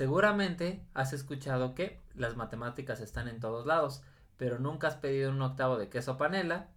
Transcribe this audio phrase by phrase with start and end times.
[0.00, 4.02] Seguramente has escuchado que las matemáticas están en todos lados,
[4.36, 6.68] pero nunca has pedido un octavo de queso panela.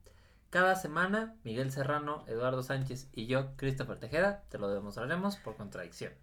[0.49, 6.13] Cada semana, Miguel Serrano, Eduardo Sánchez y yo, Christopher Tejeda, te lo demostraremos por contradicción.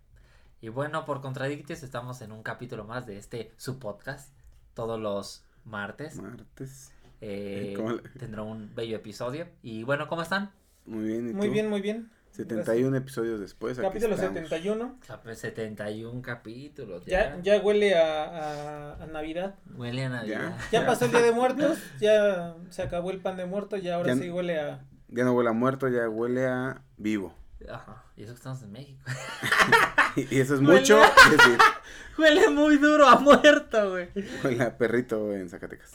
[0.62, 4.32] Y bueno, por contradictios estamos en un capítulo más de este su podcast,
[4.72, 6.16] todos los martes.
[6.18, 6.94] Martes.
[7.20, 9.48] Eh, ¿Cómo le- tendrá un bello episodio.
[9.62, 10.50] Y bueno, ¿cómo están?
[10.86, 11.52] Muy bien, ¿y Muy tú?
[11.52, 12.10] bien, muy bien.
[12.36, 13.78] 71 episodios después.
[13.78, 14.34] Capítulo estamos.
[14.34, 14.98] 71.
[15.06, 17.04] Cap- 71 capítulos.
[17.06, 19.54] Ya, ya huele a, a, a Navidad.
[19.74, 20.56] Huele a Navidad.
[20.70, 24.14] Ya pasó el Día de Muertos, ya se acabó el pan de muerto, ya ahora
[24.14, 24.84] Ya- sí huele a...
[25.08, 27.32] Ya no huele a muerto, ya huele a vivo.
[27.70, 28.04] Ajá.
[28.16, 29.02] Y eso que estamos en México.
[30.16, 31.58] Y eso es Huele mucho a- decir.
[32.18, 34.08] Huele muy duro a muerto, güey.
[34.42, 35.90] Huele a perrito en Zacatecas.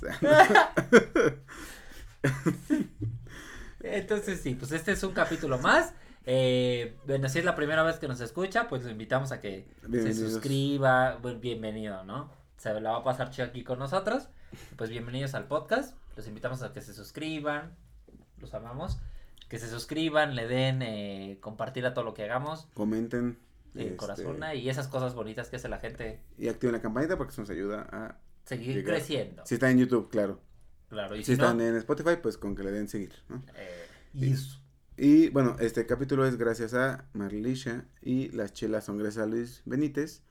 [3.82, 5.94] Entonces sí, pues este es un capítulo más.
[6.26, 9.68] Eh, bueno, si es la primera vez que nos escucha, pues lo invitamos a que
[9.92, 11.18] se suscriba.
[11.22, 12.30] Bueno, bienvenido, ¿no?
[12.58, 14.28] Se la va a pasar chido aquí con nosotros.
[14.76, 15.96] Pues bienvenidos al podcast.
[16.16, 17.76] Los invitamos a que se suscriban.
[18.40, 19.00] Los amamos.
[19.50, 22.68] Que se suscriban, le den eh, compartir a todo lo que hagamos.
[22.74, 23.38] Comenten.
[23.74, 27.18] En este, corazón y esas cosas bonitas que hace la gente Y activen la campanita
[27.18, 28.18] porque eso nos ayuda a.
[28.44, 28.96] seguir Llegar.
[28.96, 29.44] creciendo.
[29.46, 30.40] Si está en YouTube, claro.
[30.90, 33.42] Claro, y Si si, no, están en Spotify, pues con que le den seguir, ¿no?
[33.56, 34.61] eh, y eso.
[35.04, 39.64] Y bueno, este capítulo es gracias a Marlisha y las chelas son gracias a Luis
[39.66, 40.22] Benítez.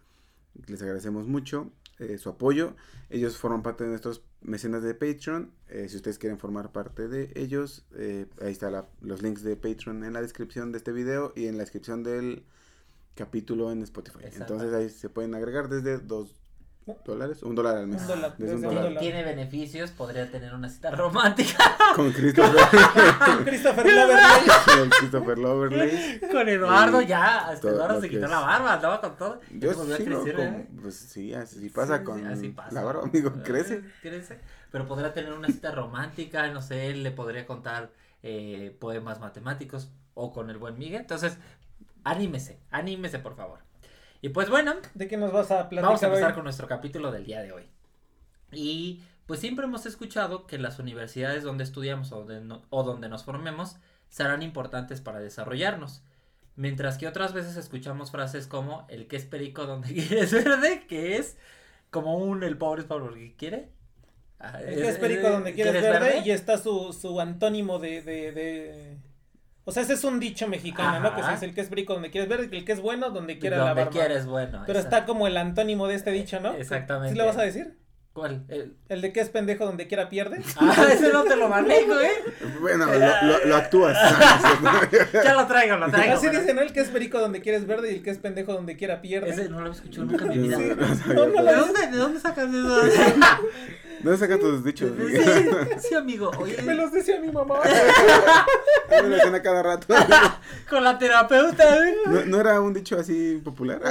[0.69, 2.77] Les agradecemos mucho eh, su apoyo.
[3.09, 5.51] Ellos forman parte de nuestros mecenas de Patreon.
[5.71, 10.05] Eh, si ustedes quieren formar parte de ellos, eh, ahí están los links de Patreon
[10.05, 12.45] en la descripción de este video y en la descripción del
[13.17, 14.27] capítulo en Spotify.
[14.37, 16.40] Entonces ahí se pueden agregar desde dos
[17.05, 18.01] dólares, un dólar al mes.
[18.03, 18.85] Un dólar, Desde un desde un dólar.
[18.85, 19.01] dólar.
[19.03, 22.65] Tiene beneficios, podría tener una cita romántica Con Christopher,
[23.45, 24.47] Christopher Loverley.
[24.79, 26.21] con Christopher Loverley.
[26.33, 29.41] con Eduardo, ya, hasta todo Eduardo se quitó es- la barba, andaba con todo.
[29.51, 30.23] y Yo volvió a sí, ¿no?
[30.23, 30.67] crecer, ¿eh?
[30.81, 32.73] pues sí, así pasa Sí, con sí, así pasa.
[32.75, 33.83] la barba, amigo, Eh, crece.
[34.03, 34.41] crece.
[34.73, 37.91] Pero podría tener una cita romántica, no sé, él le podría contar
[38.23, 41.01] eh, poemas matemáticos o con el buen Miguel.
[41.01, 41.39] Entonces,
[42.05, 43.61] anímese, anímese por favor.
[44.23, 46.35] Y pues bueno, ¿De qué nos vas a platicar Vamos a empezar hoy?
[46.35, 47.65] con nuestro capítulo del día de hoy.
[48.53, 53.09] Y pues siempre hemos escuchado que las universidades donde estudiamos o, de no- o donde
[53.09, 53.77] nos formemos
[54.09, 56.03] serán importantes para desarrollarnos.
[56.57, 61.17] Mientras que otras veces escuchamos frases como el que es perico donde quieres verde, que
[61.17, 61.39] es
[61.91, 63.71] como un el pobre es pobre porque quiere.
[64.39, 68.33] Ah, El que es perico donde quieres verde, y está su, su antónimo de, de,
[68.33, 68.97] de...
[69.65, 71.15] O sea, ese es un dicho mexicano, ¿no?
[71.15, 73.11] Que se dice el que es perico donde quieres verde y el que es bueno
[73.11, 73.91] donde quiera donde la barba.
[73.91, 74.63] quieres, bueno.
[74.67, 76.55] Pero está como el antónimo de este dicho, ¿no?
[76.55, 77.13] Exactamente.
[77.13, 77.77] ¿Sí lo vas a decir?
[78.13, 78.43] ¿Cuál?
[78.49, 80.41] El- El de que es pendejo donde quiera pierde.
[80.61, 82.11] Ah, ese no te lo manejo, ¿eh?
[82.61, 83.97] Bueno, lo, lo, lo actúas.
[85.25, 86.15] Ya lo traigo, lo traigo.
[86.15, 86.63] Así pero- dice, ¿no?
[86.63, 89.31] El que es perico donde quieres verde y el que es pendejo donde quiera pierde.
[89.31, 90.57] Ese no lo he escuchado nunca en mi vida.
[90.57, 92.81] Sí, ¿De no sabía, No, no pero- dónde, de dónde sacas eso?
[94.03, 94.93] ¿Dónde sacas tus dichos?
[94.97, 96.31] Sí, sí, amigo.
[96.39, 97.61] Oye, Me los decía mi mamá.
[98.91, 99.95] Me lo a cada rato.
[100.71, 101.89] con la terapeuta.
[101.89, 101.97] ¿eh?
[102.07, 103.81] ¿No, no era un dicho así popular?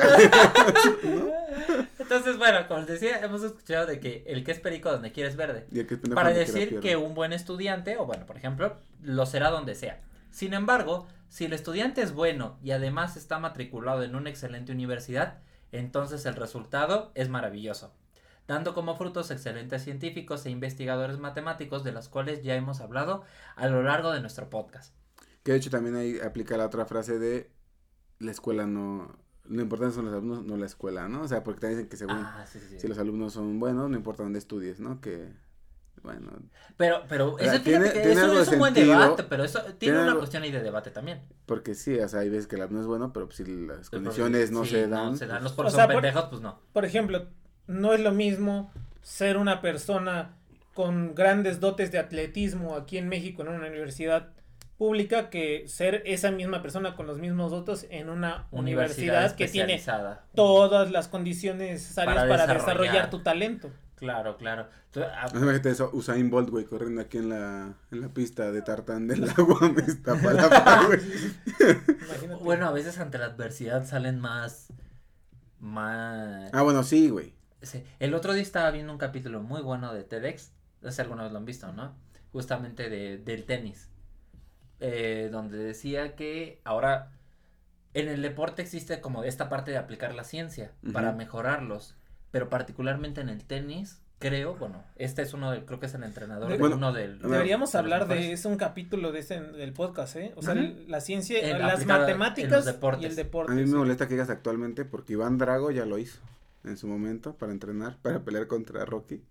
[2.00, 5.36] Entonces, bueno, como les decía, hemos escuchado de que el que es perico donde quieres
[5.36, 5.68] verde.
[5.72, 8.36] Y el que es pendejo Para quiera decir que un buen estudiante, o bueno, por
[8.36, 10.02] ejemplo, lo será donde sea.
[10.32, 15.38] Sin embargo, si el estudiante es bueno y además está matriculado en una excelente universidad,
[15.72, 17.94] entonces el resultado es maravilloso,
[18.50, 23.24] dando como frutos excelentes científicos e investigadores matemáticos de los cuales ya hemos hablado
[23.56, 24.94] a lo largo de nuestro podcast.
[25.44, 27.52] Que de hecho también ahí aplica la otra frase de
[28.20, 29.16] la escuela no...
[29.46, 31.22] Lo importante son los alumnos, no la escuela, ¿no?
[31.22, 32.80] O sea, porque también dicen que según Ah, sí, sí, sí.
[32.82, 35.00] si los alumnos son buenos, no importa dónde estudies, ¿no?
[35.02, 35.32] Que,
[36.04, 36.30] bueno,
[36.78, 39.00] Pero, pero, eso, tiene- fíjate que tiene eso algo es un buen sentido.
[39.00, 41.22] debate, pero eso tiene, Tiene una algo- cuestión ahí de debate también.
[41.46, 43.90] porque sí, o sea, hay veces que el alumno es bueno, pero pues, si las
[43.90, 45.12] condiciones no sí, se dan.
[45.12, 46.60] No se dan, pues, los por O son por- pendejos, pues no.
[46.74, 47.28] Por ejemplo,
[47.70, 48.72] no es lo mismo
[49.02, 50.32] ser una persona
[50.74, 54.30] con grandes dotes de atletismo aquí en México en una universidad
[54.78, 59.82] pública que ser esa misma persona con los mismos dotes en una universidad, que tiene
[60.34, 62.78] todas las condiciones necesarias Para para, desarrollar.
[62.78, 63.70] desarrollar tu talento.
[63.98, 64.68] Claro, claro.
[64.86, 68.62] Entonces, ah, Imagínate eso, Usain Bolt, güey, corriendo aquí en la, en la pista de
[68.62, 71.02] tartán del agua, me está güey.
[72.08, 72.44] Imagínate.
[72.44, 74.74] bueno, a veces ante la adversidad salen más.
[75.60, 76.50] Más.
[76.54, 77.34] Ah, bueno, sí, güey.
[77.62, 77.84] Sí.
[78.00, 80.52] El otro día estaba viendo un capítulo muy bueno de TEDx.
[80.82, 81.94] No sé si alguna vez lo han visto, ¿no?
[82.32, 83.90] Justamente de, del tenis.
[84.80, 87.12] Eh, donde decía que ahora
[87.94, 91.96] en el deporte existe como esta parte de aplicar la ciencia para mejorarlos.
[92.32, 96.04] Pero particularmente en el tenis, creo, bueno, este es uno de, creo que es el
[96.04, 97.20] entrenador De- Bueno, uno del.
[97.20, 100.32] Deberíamos de los hablar de es un capítulo de ese del podcast, ¿eh?
[100.38, 102.66] O sea, la ciencia, En- las matemáticas
[103.02, 103.52] y el deporte.
[103.52, 106.20] A mí me molesta que digas actualmente porque Iván Drago ya lo hizo
[106.64, 109.24] en su momento para entrenar, para pelear contra Rocky.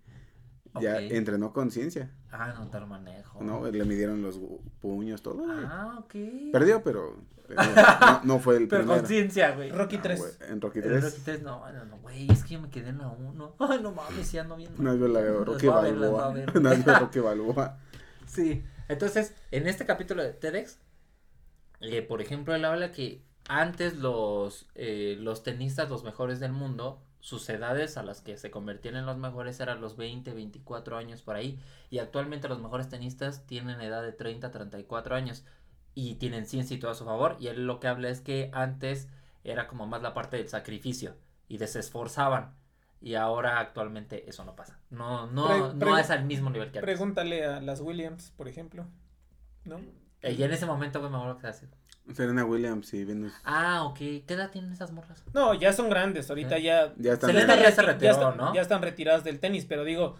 [0.79, 1.01] Ya Ok.
[1.11, 3.43] entrenó con ciencia, Ah, no tal manejo.
[3.43, 3.65] ¿no?
[3.71, 4.39] Le midieron los
[4.81, 5.35] puños, todo.
[5.43, 5.49] güey.
[5.65, 6.13] Ah, ok.
[6.51, 7.17] Perdió, pero,
[7.47, 8.99] pero no, no fue el Pero primero.
[9.01, 9.71] con ciencia, güey.
[9.71, 10.19] Rocky Ah, 3.
[10.19, 11.03] güey, en Rocky El 3.
[11.05, 13.55] Rocky 3, no, no, no, güey, es que yo me quedé en la 1.
[13.59, 14.81] Ay, no mames, ya ando viendo.
[14.83, 16.35] No vio la de Rocky Balboa.
[16.61, 17.79] No vio Rocky Balboa.
[18.27, 20.77] Sí, entonces, en este capítulo de TEDx,
[21.81, 27.01] eh, por ejemplo, él habla que antes los, eh, los tenistas, los mejores del mundo,
[27.19, 31.21] sus edades a las que se convertían en los mejores eran los 20, 24 años
[31.21, 35.43] por ahí, y actualmente los mejores tenistas tienen edad de 30, 34 años,
[35.95, 38.49] y tienen ciencia y todo a su favor, y él lo que habla es que
[38.53, 39.09] antes
[39.43, 41.15] era como más la parte del sacrificio,
[41.47, 42.55] y de se esforzaban,
[43.01, 46.79] y ahora actualmente eso no pasa, no, no, Pre- no es al mismo nivel que
[46.79, 46.93] antes.
[46.95, 48.85] Pregúntale a las Williams, por ejemplo.
[49.65, 49.79] ¿No?
[50.21, 51.67] Eh, y en ese momento, me acuerdo que hace.
[52.13, 53.33] Serena Williams y Venus.
[53.43, 53.97] Ah, ok.
[53.97, 55.23] ¿Qué edad tienen esas morras?
[55.33, 56.63] No, ya son grandes, ahorita ¿Eh?
[56.63, 58.53] ya Ya están Selena ya se están- ¿no?
[58.53, 60.15] ya están retiradas del tenis, pero digo,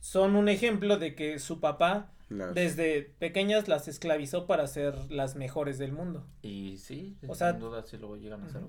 [0.00, 5.36] son un ejemplo de que su papá las- desde pequeñas las esclavizó para ser las
[5.36, 6.26] mejores del mundo.
[6.42, 8.62] Y sí, O sin sea- duda sí lo llegan a hacer.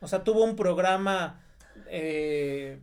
[0.00, 1.40] O sea, tuvo un programa
[1.86, 2.80] eh,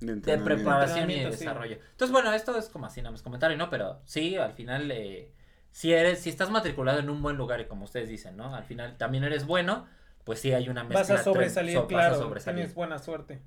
[0.00, 1.38] de, preparación y de sí.
[1.38, 1.76] desarrollo.
[1.92, 3.70] Entonces, bueno, esto es como así, nada más comentario, ¿no?
[3.70, 5.30] Pero sí, al final, eh,
[5.72, 8.54] si eres, si estás matriculado en un buen lugar y como ustedes dicen, ¿no?
[8.54, 9.86] Al final también eres bueno,
[10.24, 11.00] pues sí hay una mezcla.
[11.00, 12.56] vas a sobresalir, so- vas a claro, sobresalir.
[12.60, 13.42] tienes buena suerte.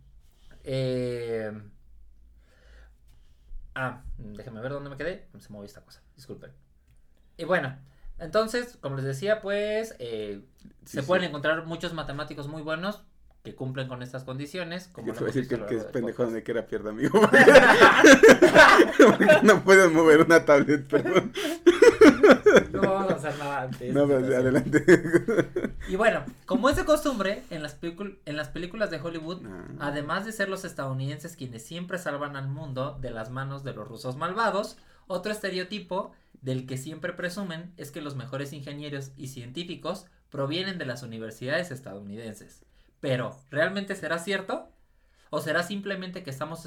[0.64, 1.52] Eh,
[3.78, 5.28] Ah, déjenme ver dónde me quedé.
[5.40, 6.52] Se movió esta cosa, disculpen.
[7.38, 7.78] Y bueno,
[8.20, 10.42] entonces, como les decía, pues eh,
[10.86, 11.08] Sí, se sí.
[11.08, 13.04] pueden encontrar muchos matemáticos muy buenos
[13.46, 14.90] que cumplen con estas condiciones.
[14.92, 17.22] Como te voy a decir que el que es pendejo donde quiera pierda, amigo.
[19.44, 21.32] No puedes mover una tablet, perdón.
[22.72, 23.94] No vamos a hacer nada antes.
[23.94, 24.84] No, pero adelante.
[25.88, 29.66] Y bueno, como es de costumbre, en las, en las películas de Hollywood, Ah.
[29.80, 33.88] además de ser los estadounidenses quienes siempre salvan al mundo de las manos de los
[33.88, 34.78] rusos malvados,
[35.08, 40.86] otro estereotipo del que siempre presumen es que los mejores ingenieros y científicos provienen de
[40.86, 42.66] las universidades estadounidenses.
[43.02, 44.70] Pero, ¿realmente será cierto?
[45.30, 46.66] ¿O será simplemente que estamos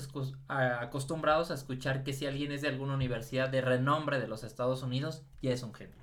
[0.48, 4.82] acostumbrados a escuchar que si alguien es de alguna universidad de renombre de los Estados
[4.82, 5.96] Unidos, ya es un genio?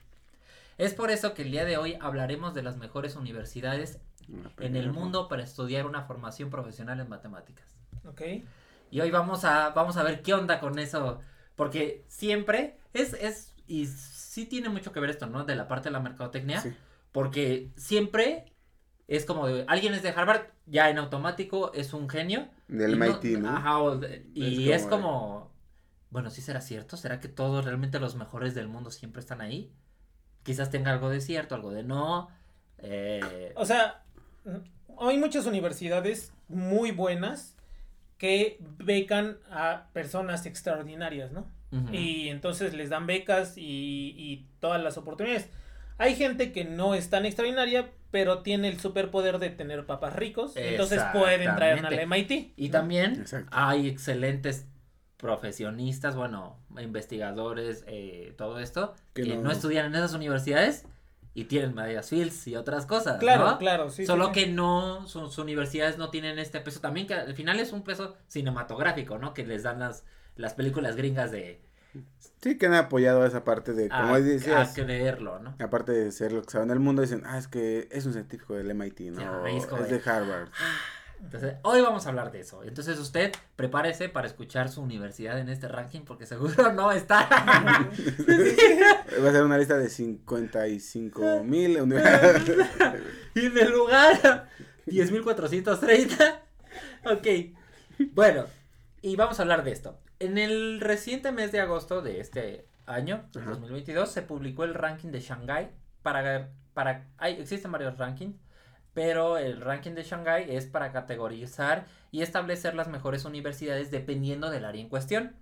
[0.77, 3.99] Es por eso que el día de hoy hablaremos de las mejores universidades
[4.59, 7.65] en el mundo para estudiar una formación profesional en matemáticas.
[8.05, 8.21] ¿Ok?
[8.91, 11.19] Y hoy vamos a, vamos a ver qué onda con eso,
[11.55, 15.43] porque siempre es, es, y sí tiene mucho que ver esto, ¿no?
[15.45, 16.73] De la parte de la mercadotecnia, Sí.
[17.11, 18.45] porque siempre
[19.07, 22.47] es como de, alguien es de Harvard, ya en automático es un genio.
[22.67, 23.49] Del MIT, ¿no?
[23.49, 25.51] Ajá, o de- y Es es como
[26.09, 26.95] bueno, ¿sí será cierto?
[26.95, 29.71] ¿Será que todos realmente los mejores del mundo siempre están ahí?
[30.43, 32.29] Quizás tenga algo de cierto, algo de no.
[32.77, 34.03] eh, O sea,
[34.99, 37.55] hay muchas universidades muy buenas
[38.17, 41.47] que becan a personas extraordinarias, ¿no?
[41.91, 45.49] Y entonces les dan becas y, y todas las oportunidades.
[45.97, 50.55] Hay gente que no es tan extraordinaria, pero tiene el superpoder de tener papás ricos.
[50.55, 52.07] Entonces pueden traer al.
[52.07, 52.53] MIT.
[52.57, 52.71] Y ¿no?
[52.71, 53.49] también Exacto.
[53.51, 54.65] hay excelentes
[55.17, 59.43] profesionistas, bueno, investigadores, eh, todo esto, Que que, no...
[59.43, 60.85] no- estudian en esas universidades
[61.33, 63.17] y tienen medallas Fields y otras cosas.
[63.19, 63.57] Claro, ¿no?
[63.57, 64.05] claro, sí.
[64.05, 64.31] Solo sí.
[64.33, 68.15] que no, sus universidades no tienen este peso también, que al final es un peso
[68.27, 69.33] cinematográfico, ¿no?
[69.33, 71.61] Que les dan las, las películas gringas de
[72.41, 75.55] Sí, que han apoyado esa parte de, como a, decías, a creerlo, ¿no?
[75.59, 78.53] aparte de ser lo que saben del mundo, dicen, ah, es que es un científico
[78.53, 79.19] del MIT, ¿no?
[79.19, 80.49] Ya, es de- de Harvard.
[81.23, 82.61] Entonces, hoy vamos a hablar de eso.
[82.63, 87.27] Entonces, usted prepárese para escuchar su universidad en este ranking porque seguro no está.
[89.23, 92.43] Va a ser una lista de 55 mil universidades.
[93.33, 94.49] y en el lugar
[94.85, 96.39] 10.430.
[97.05, 97.27] Ok.
[98.13, 98.45] Bueno.
[99.01, 99.97] Y vamos a hablar de esto.
[100.19, 103.49] En el reciente mes de agosto de este año, Ajá.
[103.51, 105.69] 2022, se publicó el ranking de Shanghái
[106.03, 106.49] para...
[106.73, 108.37] para hay, existen varios rankings,
[108.93, 114.63] pero el ranking de Shanghái es para categorizar y establecer las mejores universidades dependiendo del
[114.65, 115.35] área en cuestión.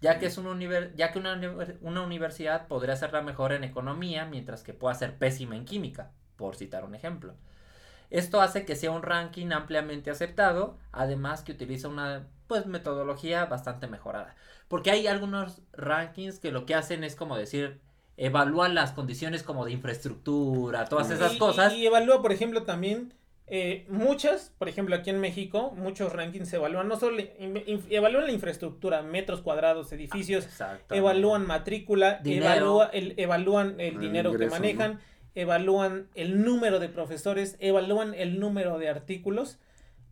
[0.00, 1.40] Ya que, es univer- ya que una,
[1.80, 6.10] una universidad podría ser la mejor en economía, mientras que pueda ser pésima en química,
[6.36, 7.34] por citar un ejemplo.
[8.10, 13.86] Esto hace que sea un ranking ampliamente aceptado, además que utiliza una pues metodología bastante
[13.86, 14.34] mejorada.
[14.68, 17.80] Porque hay algunos rankings que lo que hacen es como decir,
[18.18, 21.72] evalúan las condiciones como de infraestructura, todas esas Y- cosas.
[21.72, 23.14] Y, y evalúa, por ejemplo, también
[23.46, 27.84] eh, muchas, por ejemplo, aquí en México, muchos rankings se evalúan, no solo in- in-
[27.88, 30.46] evalúan la infraestructura, metros cuadrados, edificios,
[30.90, 32.44] evalúan matrícula, Dinero.
[32.52, 35.00] evalúa el, evalúan el El dinero que manejan,
[35.34, 39.58] evalúan el número de profesores, evalúan el número de artículos,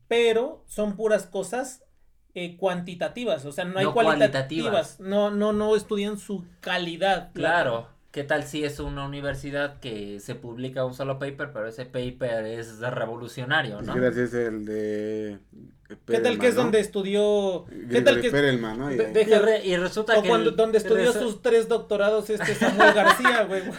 [0.08, 1.84] pero son puras cosas
[2.34, 5.00] eh, cuantitativas, o sea, no hay No cualitativas, cualitativas.
[5.00, 7.30] no, no, no estudian su calidad.
[7.34, 7.88] Claro.
[8.12, 12.44] ¿Qué tal si es una universidad que se publica un solo paper, pero ese paper
[12.44, 13.94] es revolucionario, ¿no?
[13.94, 15.38] ¿Qué tal si es el de.
[16.06, 17.66] ¿Qué tal que es donde estudió?
[17.90, 18.90] ¿Qué tal que Perelman, ¿no?
[18.92, 21.68] Y- de- Y, deja- re- y resulta o que cuando, el- donde estudió sus tres
[21.68, 23.62] doctorados este Samuel García, güey.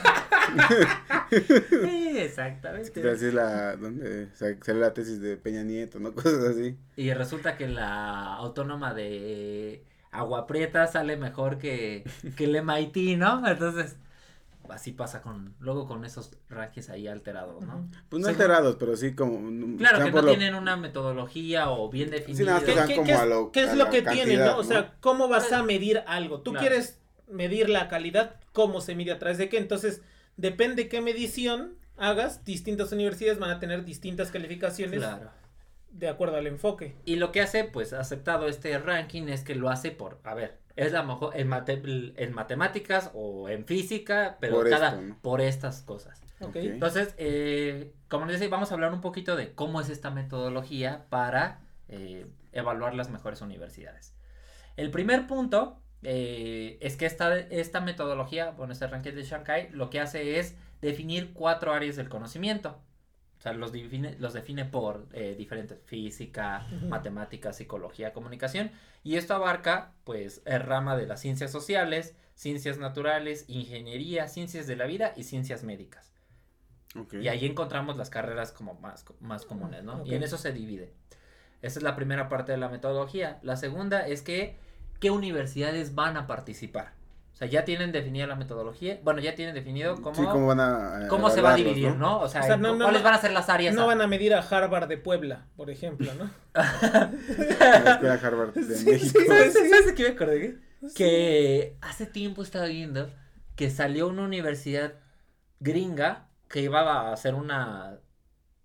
[2.22, 2.92] Sí, exactamente.
[2.92, 3.76] ¿Qué tal si es la.
[3.76, 6.14] donde sa- sale la tesis de Peña Nieto, ¿no?
[6.16, 6.78] Cosas así.
[6.96, 12.04] Y resulta que la autónoma de Agua Prieta sale mejor que,
[12.36, 13.48] que el MIT, ¿no?
[13.48, 13.96] Entonces,
[14.70, 17.90] así pasa con, luego con esos rankings ahí alterados, ¿no?
[18.10, 18.34] Pues no Sí.
[18.34, 19.38] alterados, pero sí como.
[19.78, 22.46] Claro están que no lo- tienen una metodología o bien definida.
[22.46, 24.18] nada más que ¿Qué, como qué es, a lo- qué es a lo que tienen,
[24.40, 24.54] cantidad, no?
[24.54, 24.64] O ¿no?
[24.64, 26.42] sea, ¿cómo vas a medir algo?
[26.42, 26.68] Tú Claro.
[26.68, 29.58] quieres medir la calidad, ¿cómo se mide a través de qué?
[29.58, 30.02] Entonces,
[30.38, 35.30] depende qué medición hagas, distintas universidades van a tener distintas calificaciones Claro.
[35.92, 36.96] de acuerdo al enfoque.
[37.06, 40.60] Y lo que hace, pues, aceptado este ranking es que lo hace por, a ver,
[40.76, 45.18] es la mejor en, mate- en matemáticas o en física, pero Por cada, esto, ¿no?
[45.22, 46.22] por estas cosas.
[46.56, 51.06] Entonces, eh, como les decía, vamos a hablar un poquito de cómo es esta metodología
[51.10, 54.16] para eh, evaluar las mejores universidades.
[54.76, 59.92] El primer punto eh, es que esta, esta metodología, bueno, este ranking de Shanghai, lo
[59.92, 62.80] que hace es definir cuatro áreas del conocimiento.
[63.38, 66.88] O sea, los define, los define por eh, diferentes, física, Ujú.
[66.88, 68.72] matemáticas, psicología, comunicación.
[69.04, 74.76] Y esto abarca, pues, el rama de las ciencias sociales, ciencias naturales, ingeniería, ciencias de
[74.76, 76.14] la vida y ciencias médicas.
[77.14, 80.06] Y ahí encontramos las carreras como más, más comunes, ¿no?
[80.06, 80.94] Y en eso se divide.
[81.62, 83.40] Esa es la primera parte de la metodología.
[83.44, 84.58] La segunda es que,
[85.00, 86.94] ¿qué universidades van a participar?
[87.42, 89.00] O sea, ya tienen definida la metodología.
[89.04, 91.08] Bueno, ya tienen definido cómo, Sí, cómo van a.
[91.08, 92.20] cómo se va a dividir, ¿no?
[92.20, 93.06] O sea, O sea, no, cu- no, ¿cuáles no.
[93.06, 93.74] van a ser las áreas?
[93.74, 96.30] No a- van a medir a Harvard de Puebla, por ejemplo, ¿no?
[96.54, 99.20] La Harvard de Sí, México.
[99.20, 100.58] sí, ¿Sabes, ¿sabes de qué me acordé?
[100.96, 103.12] Que hace tiempo estaba viendo
[103.56, 104.94] que salió una universidad
[105.60, 108.00] gringa que iba a hacer una.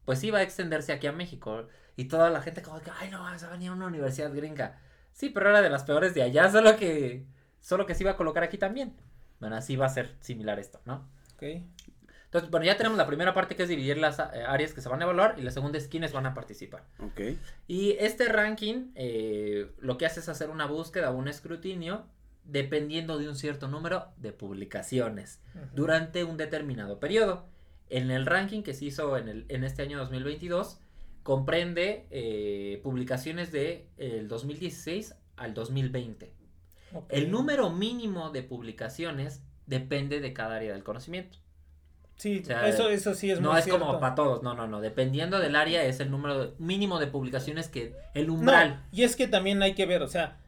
[0.04, 1.66] Pues iba a extenderse aquí a México.
[1.97, 4.78] Y toda la gente, como que, ay, no, se va a venir una universidad gringa.
[5.12, 7.26] Sí, pero era de las peores de allá, solo que.
[7.66, 8.94] Solo que se iba a colocar aquí también.
[9.40, 11.08] Bueno, así va a ser similar esto, ¿no?
[11.35, 11.42] Ok.
[12.26, 14.88] Entonces, bueno, ya tenemos la primera parte que es dividir las eh, áreas que se
[14.88, 16.85] van a evaluar y la segunda es quiénes van a participar.
[17.00, 17.37] Ok.
[17.66, 22.06] Y este ranking eh, lo que hace es hacer una búsqueda o un escrutinio
[22.44, 25.40] dependiendo de un cierto número de publicaciones
[25.75, 27.49] durante un determinado periodo.
[27.90, 30.78] En el ranking que se hizo en, el, en este año 2022
[31.25, 36.35] comprende eh, publicaciones de el 2016 al 2020.
[37.08, 41.38] El número mínimo de publicaciones depende de cada área del conocimiento.
[42.16, 43.84] Sí, o sea, eso, eso sí es no muy es cierto.
[43.84, 44.80] como para todos, no, no, no.
[44.80, 48.82] Dependiendo del área es el número mínimo de publicaciones que el No, umbral.
[48.90, 50.38] y es que también hay que ver, o sea,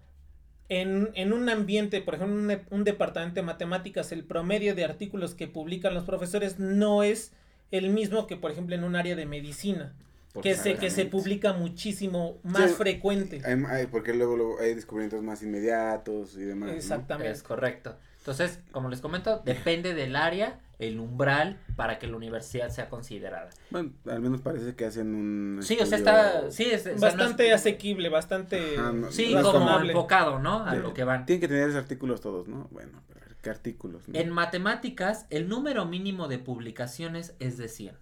[0.70, 5.34] en, en un ambiente, por ejemplo, un, un departamento de matemáticas, el promedio de artículos
[5.34, 7.32] que publican los profesores no es
[7.70, 9.94] el mismo que, por ejemplo, en un área de medicina,
[10.40, 13.40] que se, que se publica muchísimo más Sí, frecuente.
[13.44, 16.70] Hay- hay- porque luego, luego hay descubrimientos más inmediatos y demás.
[16.70, 16.74] ¿no?
[16.74, 17.30] Exactamente.
[17.32, 17.96] Es correcto.
[18.18, 23.48] Entonces, como les comento, depende del área, el umbral para que la universidad sea considerada.
[23.70, 25.60] Bueno, al menos parece que hacen un.
[25.62, 29.10] Sí, o sea, está, sí, es, o sea, no es- Bastante asequible, bastante Ajá, no-
[29.10, 30.64] sí, como enfocado, ¿no?
[30.64, 30.80] A Sí.
[30.80, 31.24] lo que van.
[31.26, 32.68] Tienen que tener esos artículos todos, ¿no?
[32.70, 33.02] Bueno,
[33.42, 34.06] ¿qué artículos?
[34.08, 34.18] no?
[34.18, 37.96] En matemáticas, el número mínimo de publicaciones es de 100.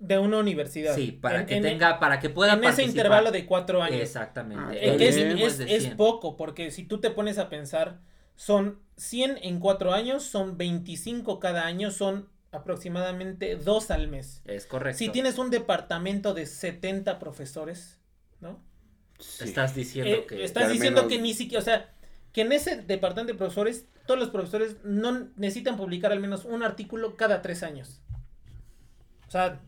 [0.00, 0.94] De una universidad.
[0.96, 2.90] Sí, para En- que en- tenga, para que pueda en ese participar.
[2.90, 4.00] intervalo de cuatro años.
[4.00, 4.64] Exactamente.
[4.66, 5.96] Ah, Eh, es, es- es 100.
[5.96, 8.00] poco, porque si tú te pones a pensar,
[8.34, 14.42] son 100 en cuatro años, son 25 cada año, son aproximadamente dos al mes.
[14.46, 14.98] Es correcto.
[14.98, 18.00] Si tienes un departamento de 70 profesores,
[18.40, 18.58] ¿no?
[19.18, 19.44] Sí.
[19.44, 20.44] Estás diciendo Eh, que...
[20.44, 21.92] estás diciendo menos- que ni siquiera, o sea,
[22.32, 26.62] que en ese departamento de profesores, todos los profesores no necesitan publicar al menos un
[26.62, 28.00] artículo cada tres años.
[29.28, 29.60] O sea,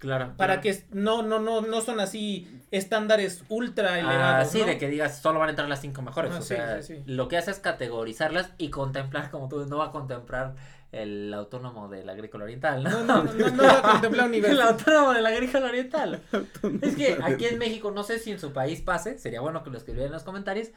[0.00, 0.32] Claro.
[0.36, 0.78] para claro.
[0.78, 4.48] que no, no, no, no son así estándares ultra Ah, elevados.
[4.50, 4.66] sí, ¿no?
[4.66, 6.32] de que digas solo van a entrar las cinco mejores.
[6.34, 7.02] Ah, o sí, sea, sí, sí.
[7.06, 10.54] lo que hace es categorizarlas y contemplar, como tú, no va a contemplar
[10.90, 13.04] el autónomo del agrícola oriental, ¿no?
[13.04, 14.68] No, no, no, no, no va a contemplar el universidad.
[14.70, 16.20] autónomo del agrícola oriental.
[16.82, 19.70] es que aquí en México, no sé si en su país pase, sería bueno que
[19.70, 20.68] lo escribieran en los comentarios,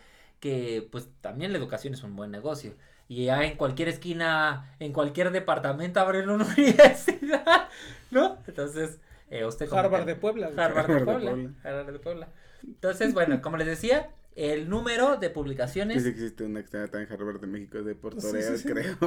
[0.41, 2.75] que pues también la educación es un buen negocio.
[3.07, 7.69] Y ya en cualquier esquina, en cualquier departamento abren una universidad,
[8.11, 8.37] ¿no?
[8.47, 8.99] Entonces,
[9.29, 10.51] eh, usted Harvard de Puebla.
[10.55, 11.53] Harvard de Puebla.
[11.63, 12.29] Harvard de Puebla.
[12.63, 16.03] Entonces, bueno, como les decía, el número de publicaciones.
[16.03, 18.69] sí existe una que tan Harvard de México de Portoreas, sí, sí.
[18.69, 18.97] creo.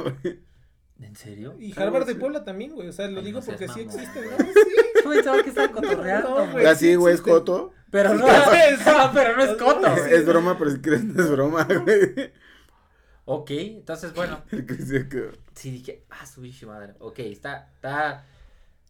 [0.99, 1.55] ¿En serio?
[1.59, 2.15] Y Harvard, de.
[2.15, 2.87] Puebla también, güey.
[2.87, 4.37] O sea, lo Ay, digo no porque sí mamón, existen, güey.
[4.37, 4.45] ¿no?
[4.45, 4.69] Sí.
[5.03, 6.29] Yo pensaba que estaban cotorreando.
[6.45, 6.65] No, güey.
[6.65, 7.39] Así, sí güey, es existe.
[7.39, 7.73] Joto.
[7.91, 9.87] Pero no, no, pero no es coto.
[9.87, 12.33] Es, es broma, pero si quieres no es broma, güey.
[13.29, 14.41] Ok, entonces, bueno,
[15.53, 16.93] sí dije, ah, su bicho madre.
[16.99, 18.25] Ok, está, está,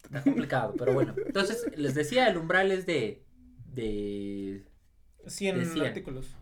[0.07, 1.13] está complicado, pero bueno.
[1.25, 3.23] Entonces, les decía, el umbral es de,
[3.73, 4.63] de
[5.27, 5.85] 100 De 100.
[5.85, 6.35] artículos.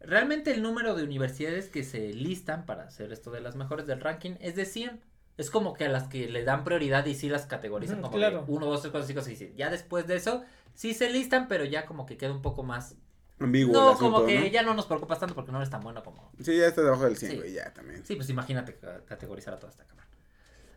[0.00, 4.00] Realmente el número de universidades que se listan para hacer esto de las mejores del
[4.00, 5.00] ranking es de 100.
[5.36, 8.16] Es como que a las que le dan prioridad y sí las categorizan Ujú, como
[8.16, 8.44] claro.
[8.46, 9.54] 1, 2, 3, 4, 5, 6, 7.
[9.56, 10.42] Ya después de eso,
[10.74, 12.94] sí se listan, pero ya como que queda un poco más...
[13.38, 14.46] Ambiguo no, asunto, como que ¿no?
[14.48, 16.30] ya no nos preocupas tanto porque no eres tan bueno como...
[16.42, 17.36] Sí, ya está debajo del 100, Sí.
[17.38, 18.04] güey, ya también.
[18.04, 20.08] Sí, pues imagínate ca- categorizar a toda esta cámara.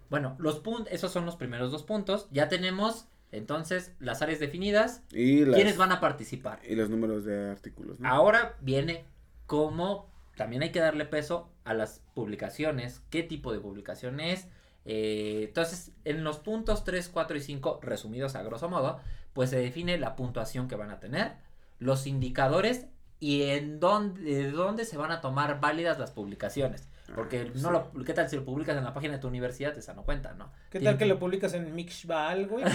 [0.10, 2.28] Bueno, los puntos, esos son los primeros dos puntos.
[2.32, 5.04] Ya tenemos entonces las áreas definidas.
[5.12, 6.60] Y, las, ¿Quiénes van a participar?
[6.68, 8.08] y los números de artículos, ¿no?
[8.08, 9.06] Ahora viene
[9.48, 14.48] cómo también hay que darle peso a las publicaciones, qué tipo de publicación es.
[14.86, 19.00] Eh, entonces, en los puntos 3, 4 y 5, resumidos a grosso modo,
[19.34, 21.34] pues se define la puntuación que van a tener,
[21.80, 22.88] los indicadores
[23.20, 26.88] y en dónde, de dónde se van a tomar válidas las publicaciones.
[27.16, 27.90] Porque Ah, no sí.
[27.98, 29.78] lo, ¿qué tal si lo publicas en la página de tu universidad?
[29.78, 30.52] Esa no cuenta, ¿no?
[30.70, 32.64] ¿Qué Tiene tal que lo publicas en Mixbal, güey?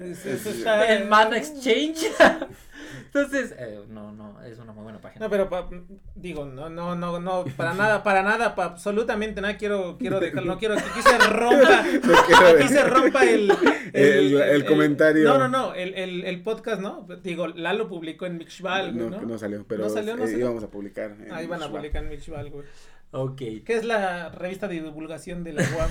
[0.00, 2.06] En Math Exchange.
[3.06, 5.24] Entonces, eh, no, no, es una muy buena página.
[5.26, 5.68] No, pero pa-
[6.14, 10.52] digo, no, no, no, no, para nada, para nada, para absolutamente nada quiero, quiero dejarlo,
[10.52, 13.52] no quiero que aquí se rompa, No quiero aquí se rompa el,
[13.92, 15.24] El- el comentario.
[15.28, 17.06] No, no, no, el, el, el podcast, ¿no?
[17.22, 19.26] Digo, Lalo publicó en Mixbal, güey, no, ¿no?
[19.26, 20.44] no salió, pero No salió, no eh, salió.
[20.46, 21.10] íbamos a publicar.
[21.20, 22.64] en Ahí van a publicar en Mixbal, güey.
[23.10, 23.36] Ok.
[23.38, 25.90] ¿Qué es la revista de divulgación de la UAM?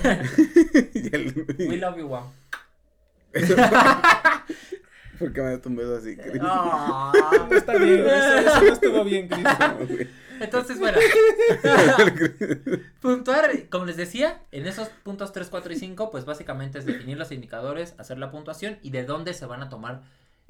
[1.68, 2.24] We love you, Juan.
[5.18, 6.40] ¿Por qué me das un beso así, Chris?
[6.44, 7.12] Ah.
[7.50, 9.42] No está bien, eso, eso no estuvo bien, Cris.
[9.42, 10.08] No, güey.
[10.40, 10.96] Entonces, bueno.
[13.00, 17.18] Puntuar, como les decía, en esos puntos 3, 4 y 5, pues básicamente es definir
[17.18, 20.02] los indicadores, hacer la puntuación y de dónde se van a tomar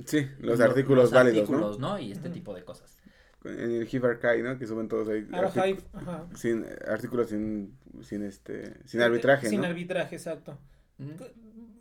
[0.05, 1.99] Sí, los lo- artículos los válidos, artículos, ¿no?
[1.99, 2.99] Y este tipo de cosas.
[3.45, 4.59] En el Hive Archive, ¿no?
[4.59, 5.27] Que suben todos ahí.
[5.33, 6.27] Ahora, artic- Hive, ajá.
[6.35, 9.67] sin, eh, artículos sin, sin, este, sin arbitraje, Sin ¿no?
[9.69, 10.59] arbitraje, exacto.
[10.99, 11.11] ¿Mm?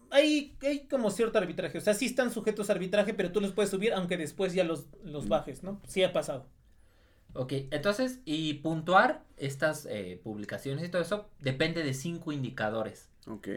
[0.10, 3.52] Hay, hay como cierto arbitraje, o sea, sí están sujetos a arbitraje, pero tú los
[3.52, 5.82] puedes subir aunque después ya los, los bajes, ¿no?
[5.88, 6.46] Sí ha pasado.
[7.34, 13.10] Ok, entonces, y puntuar estas eh, publicaciones y todo eso depende de cinco indicadores.
[13.28, 13.48] Ok.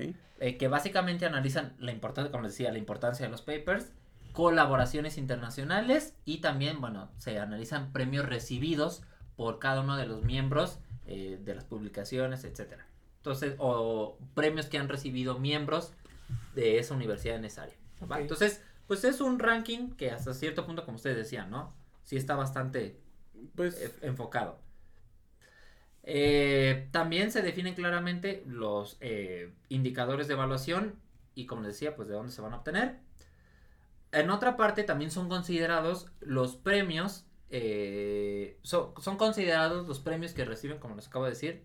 [0.41, 3.93] eh, que básicamente analizan la importancia, como les decía, la importancia de los papers,
[4.33, 9.03] colaboraciones internacionales y también, bueno, se analizan premios recibidos
[9.37, 12.87] por cada uno de los miembros eh, de las publicaciones, etcétera.
[13.19, 15.93] Entonces, o premios que han recibido miembros
[16.55, 17.77] de esa universidad en esa área.
[18.19, 21.75] Entonces, pues es un ranking que hasta cierto punto, como ustedes decían, ¿no?
[22.05, 23.01] Sí está bastante
[23.55, 24.61] Pues, eh, enfocado.
[26.03, 30.97] Eh, también se definen claramente los eh, indicadores de evaluación
[31.35, 32.99] y como les decía, pues de dónde se van a obtener.
[34.13, 40.45] En otra parte también son considerados los premios, eh, so- son considerados los premios que
[40.45, 41.65] reciben, como les acabo de decir,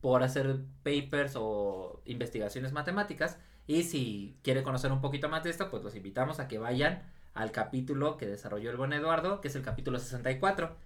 [0.00, 3.38] por hacer papers o investigaciones matemáticas.
[3.66, 7.02] Y si quiere conocer un poquito más de esto, pues los invitamos a que vayan
[7.34, 10.76] al capítulo que desarrolló el buen Eduardo, que es el capítulo 64,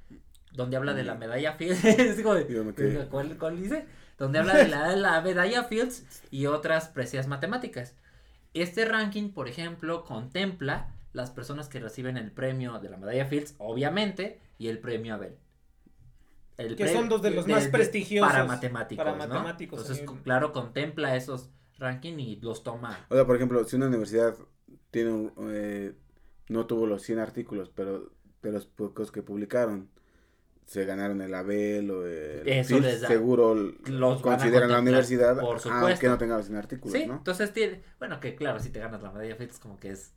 [0.52, 1.80] donde habla de la medalla Fields.
[3.10, 3.86] ¿cuál, cuál dice?
[4.18, 7.94] Donde habla de la, la medalla Fields y otras precias matemáticas.
[8.62, 13.54] Este ranking, por ejemplo, contempla las personas que reciben el premio de la medalla Fields,
[13.58, 15.36] obviamente, y el premio Abel.
[16.56, 19.04] El Que pre- son dos de los más prestigiosos Para matemáticos.
[19.04, 19.18] para ¿no?
[19.26, 22.98] matemáticos, Entonces, claro, contempla esos ranking y los toma.
[23.10, 24.34] o sea, por ejemplo, si una universidad
[24.90, 25.92] tiene un, eh,
[26.48, 28.10] no tuvo los 100 artículos, pero
[28.42, 29.90] de los pocos que publicaron
[30.66, 35.44] se ganaron el Abel o el Eso les da- seguro los consideran la universidad por
[35.56, 36.08] aunque supuesto.
[36.08, 37.14] no tenga los 100 artículos, Sí, ¿no?
[37.18, 40.12] entonces tiene, bueno, que claro, si te ganas la medalla Fields como que es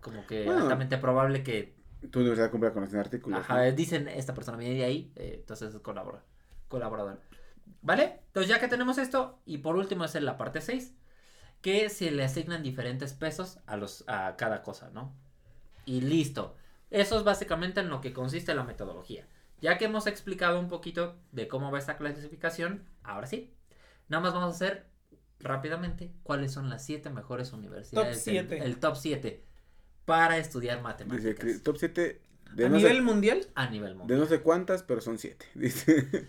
[0.00, 0.62] como que Bueno.
[0.62, 1.76] altamente probable que
[2.10, 3.40] Tu universidad cumple con los artículos.
[3.40, 3.72] Ajá, ¿no?
[3.72, 6.22] dicen, esta persona viene de ahí, eh, entonces es colabora,
[6.68, 7.20] colaborador.
[7.82, 8.20] ¿Vale?
[8.28, 10.94] Entonces ya que tenemos esto, y por último es en la parte 6,
[11.60, 15.14] que se le asignan diferentes pesos a, los, a cada cosa, ¿no?
[15.84, 16.56] Y listo.
[16.90, 19.26] Eso es básicamente en lo que consiste la metodología.
[19.60, 23.52] Ya que hemos explicado un poquito de cómo va esta clasificación, ahora sí.
[24.08, 24.86] Nada más vamos a hacer
[25.40, 28.24] rápidamente cuáles son las siete mejores universidades.
[28.24, 28.58] del- siete.
[28.64, 29.44] el top 7
[30.04, 32.20] para estudiar Dice matemáticas que top 7
[32.54, 33.46] de, ¿A no nivel sé, mundial?
[33.54, 34.20] a nivel de mundial.
[34.20, 35.46] no sé cuántas, pero son 7.
[35.54, 36.26] Dice.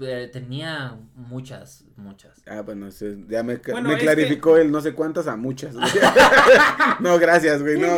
[0.00, 2.40] Eh, tenía muchas, muchas.
[2.46, 2.88] Ah, bueno,
[3.28, 5.74] ya me, Bueno, me clarificó el no sé cuántas a muchas.
[5.74, 5.88] güey.
[7.00, 7.88] no, gracias, güey, no.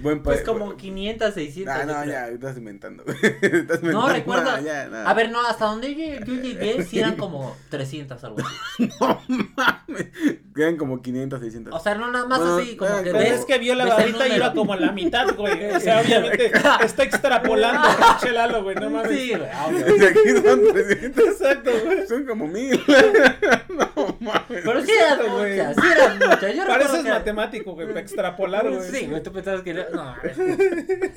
[0.00, 1.74] Buen pa- Pues como 500, 600.
[1.74, 3.02] Ah, no, ya, estás inventando.
[3.42, 4.08] Estás No, inventando.
[4.08, 4.56] recuerdo.
[4.58, 4.96] No, ya, no.
[4.98, 8.88] A ver, no, hasta donde yo, yo llegué, sí eran como 300 algo así.
[9.00, 9.20] No
[9.56, 10.06] mames.
[10.54, 11.74] Quedan como 500, 600.
[11.74, 13.32] O sea, no nada más Bueno, así, como eh, que ves.
[13.40, 15.64] es que vio la barrita y iba como a la mitad, güey.
[15.74, 16.52] O sea, obviamente
[16.84, 18.76] está extrapolando, pinche Lalo, güey.
[18.76, 19.10] No mames.
[19.10, 19.96] Sí, güey, obvio.
[19.96, 21.39] Y aquí son 300.
[21.40, 22.06] Exacto, güey.
[22.06, 22.80] Son como 1000.
[23.68, 24.44] no mames.
[24.48, 26.40] Pero sí eran muchas, sí eran muchas.
[26.40, 28.90] Yo recuerdo Pareces que- matemático, güey, para extrapolar, güey.
[28.90, 30.14] Sí, güey, tú pensabas que No,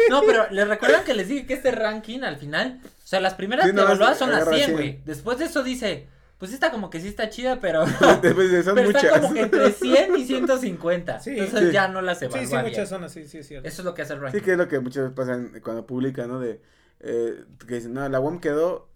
[0.09, 3.33] no, pero les recuerdan que les dije que este ranking al final, o sea, las
[3.35, 4.77] primeras Sí, más evaluadas son las agarra 100, 100.
[4.77, 4.99] güey.
[5.05, 6.07] Después de eso dice,
[6.37, 7.85] pues esta como que sí está chida, pero,
[8.21, 9.03] Después de- son pero muchas.
[9.03, 11.19] está como que entre 100 y 150.
[11.19, 11.31] Sí.
[11.31, 11.71] Entonces Sí.
[11.73, 12.65] ya no las Sí, evalúa sí, bien.
[12.65, 13.67] muchas son así, sí, es cierto.
[13.67, 14.39] Eso es lo que hace el ranking.
[14.39, 16.39] Sí, que es lo que muchas veces pasa cuando publican, ¿no?
[16.39, 16.61] De,
[17.01, 18.89] eh, que dicen, no, la UAM quedó,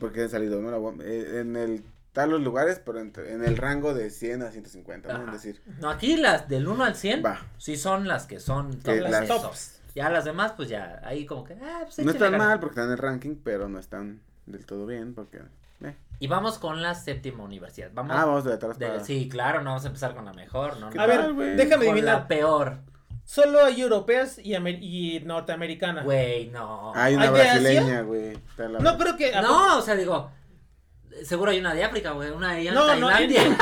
[0.00, 0.70] porque han salido, ¿no?
[0.70, 4.50] La UAM, eh, en el, tal los lugares, pero en el rango de 100 a
[4.50, 5.14] 150, ¿no?
[5.24, 5.34] Ajá.
[5.36, 7.40] Es decir, No, aquí las del 1 al 100 va.
[7.58, 9.80] sí son las que son Que top, las tops.
[9.94, 12.46] Ya las demás, pues ya, ahí como que, ah, pues No están ganas.
[12.48, 15.38] mal porque están en el ranking, pero no están del todo bien, porque...
[15.82, 15.94] eh.
[16.18, 17.90] Y vamos con la séptima universidad.
[17.94, 18.16] Vamos.
[18.16, 19.04] Ah, vamos de atrás de-.
[19.04, 20.90] Sí, claro, no vamos a empezar con la mejor, ¿no?
[20.90, 21.02] ¿Qué no.
[21.02, 22.14] A ver, déjame Con adivinar.
[22.22, 22.78] la peor.
[23.24, 26.04] Solo hay europeas y, amer- y norteamericanas.
[26.04, 26.92] Güey, no.
[26.94, 28.38] Hay una ¿Hay brasileña, güey.
[28.80, 29.32] No, pero que.
[29.32, 30.30] No, o sea, digo,
[31.24, 33.42] seguro hay una de África, güey, una de en No, no, Tailandia.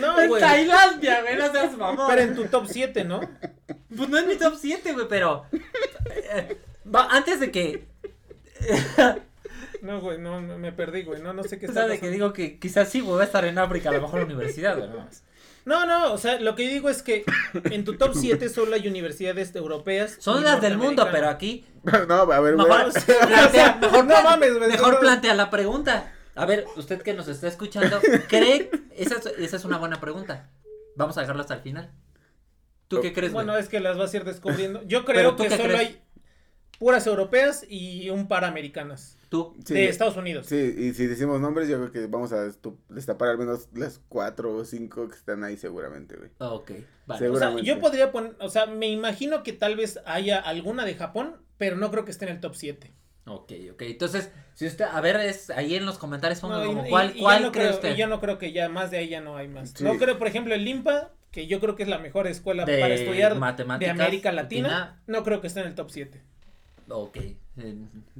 [0.00, 0.40] No, en güey.
[0.40, 2.06] Tailandia, güey, no seas mamón.
[2.08, 3.20] Pero en tu top 7, ¿no?
[3.94, 5.44] Pues no es mi top 7, güey, pero
[6.32, 6.56] eh,
[6.92, 7.86] va, antes de que
[9.82, 11.20] No, güey, no, no, me perdí, güey.
[11.22, 13.22] No, no sé qué o está sea, de que digo que quizás sí, güey, va
[13.22, 15.22] a estar en África, a lo mejor la universidad, güey, no mames.
[15.64, 17.24] No, no, o sea, lo que yo digo es que
[17.70, 20.16] en tu top 7 solo hay universidades europeas.
[20.18, 21.64] Son las del mundo, pero aquí
[22.08, 22.92] No, a ver, mejor
[23.26, 26.12] plantea, mejor, no mames, mejor plantea la pregunta.
[26.34, 28.70] A ver, usted que nos está escuchando, ¿cree?
[28.96, 30.50] Esa es, esa es una buena pregunta.
[30.96, 31.90] Vamos a dejarlo hasta el final.
[32.88, 33.44] ¿Tú qué crees, güey?
[33.44, 34.82] Bueno, es que las vas a ir descubriendo.
[34.86, 35.80] Yo creo ¿tú que solo crees?
[35.80, 36.02] hay
[36.78, 39.16] puras europeas y un par americanas.
[39.30, 39.56] Tú.
[39.64, 40.46] Sí, de Estados Unidos.
[40.46, 42.50] Sí, y si decimos nombres, yo creo que vamos a
[42.88, 46.30] destapar al menos las cuatro o cinco que están ahí seguramente, güey.
[46.38, 46.72] Ok,
[47.06, 47.18] vale.
[47.20, 47.36] Seguro.
[47.36, 47.62] O sea, seguramente.
[47.64, 51.76] yo podría poner, o sea, me imagino que tal vez haya alguna de Japón, pero
[51.76, 52.92] no creo que esté en el top 7.
[53.26, 53.82] Ok, ok.
[53.82, 56.90] Entonces, si usted, a ver, es ahí en los comentarios ponga No, y- como y-
[56.90, 57.94] cuál, y yo cuál no cree creo, usted.
[57.94, 59.74] y yo no creo que ya más de ahí ya no hay más.
[59.76, 59.84] Sí.
[59.84, 62.80] No creo, por ejemplo, el Limpa, que yo creo que es la mejor escuela De
[62.80, 65.02] para estudiar de matemáticas América Latina, latina.
[65.06, 66.20] no creo que esté en el top 7.
[66.88, 67.18] Ok.
[67.56, 67.76] Eh,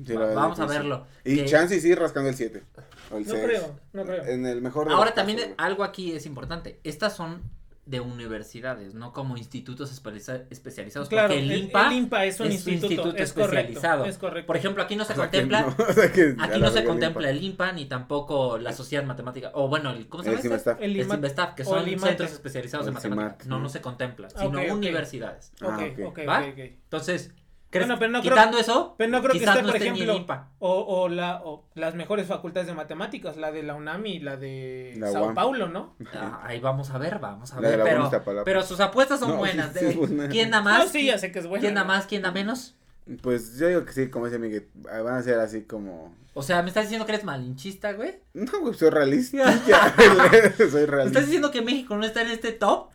[0.07, 1.07] Sí, va- vamos a verlo.
[1.25, 2.63] Y Que- chance sí rascando el 7.
[3.11, 3.45] O el No 6.
[3.45, 4.25] creo, no creo.
[4.25, 6.79] En el mejor de Ahora también casos, algo aquí es importante.
[6.85, 7.43] Estas son
[7.87, 11.09] de universidades, no como institutos especializa- especializados.
[11.09, 14.05] Claro, porque el el- INPA, el INPA es un instituto, es correcto, especializado.
[14.05, 14.47] es correcto.
[14.47, 17.31] Por ejemplo, aquí no se O sea contempla, no, o sea aquí no se contempla
[17.31, 20.55] el el INPA ni tampoco la Sociedad Matemática, o bueno, el, ¿cómo se El llama?
[20.57, 20.71] este?
[20.85, 22.09] El El CIMBESTAF, que son el IMAT.
[22.11, 23.05] centros especializados el CIMAT.
[23.11, 23.47] matemáticas.
[23.49, 25.53] No, no se contempla, sino universidades.
[25.61, 25.79] Ah.
[25.83, 27.33] Entonces, ¿crees,
[27.73, 29.89] Bueno, pero no creo- quitando eso, Pero no creo que quizás esté, no por esté
[29.91, 30.27] ejemplo,
[30.59, 34.37] o, o, la, o las mejores facultades de matemáticas, la de la UNAM y la
[34.37, 35.35] de La Sao UAM.
[35.37, 35.95] Paulo, ¿no?
[36.15, 39.31] Ah, ahí vamos a ver, vamos a La ver, la pero, pero sus apuestas son
[39.31, 39.73] No, buenas.
[39.73, 40.29] sí, de- sí, buena.
[40.29, 40.91] ¿Quién da No, más?
[40.91, 41.61] sí, ya sé que es buena.
[41.61, 42.07] ¿Quién da más?
[42.07, 42.75] ¿Quién da menos?
[43.23, 46.15] Pues yo digo que sí, como dice Miguel, van a ser así como...
[46.35, 48.21] O sea, ¿me estás diciendo que eres malinchista, güey?
[48.35, 49.53] No, güey, soy realista.
[50.57, 51.03] soy ¿Me realista.
[51.07, 52.89] estás diciendo que México no está en este top?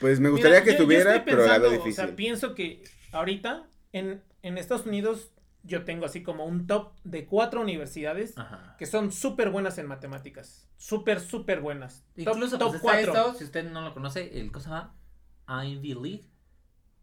[0.00, 1.92] Pues me Mira, gustaría que yo- yo estuviera, pero la veo difícil.
[2.04, 5.30] O sea, pienso que ahorita en, en Estados Unidos
[5.64, 8.74] yo tengo así como un top de cuatro universidades Ajá.
[8.78, 10.68] que son súper buenas en matemáticas.
[10.76, 12.04] Súper, súper buenas.
[12.24, 13.12] Top- Incluso, top, pues está cuatro.
[13.14, 14.92] esto, si usted no lo conoce, el cosa
[15.46, 16.24] Ivy League.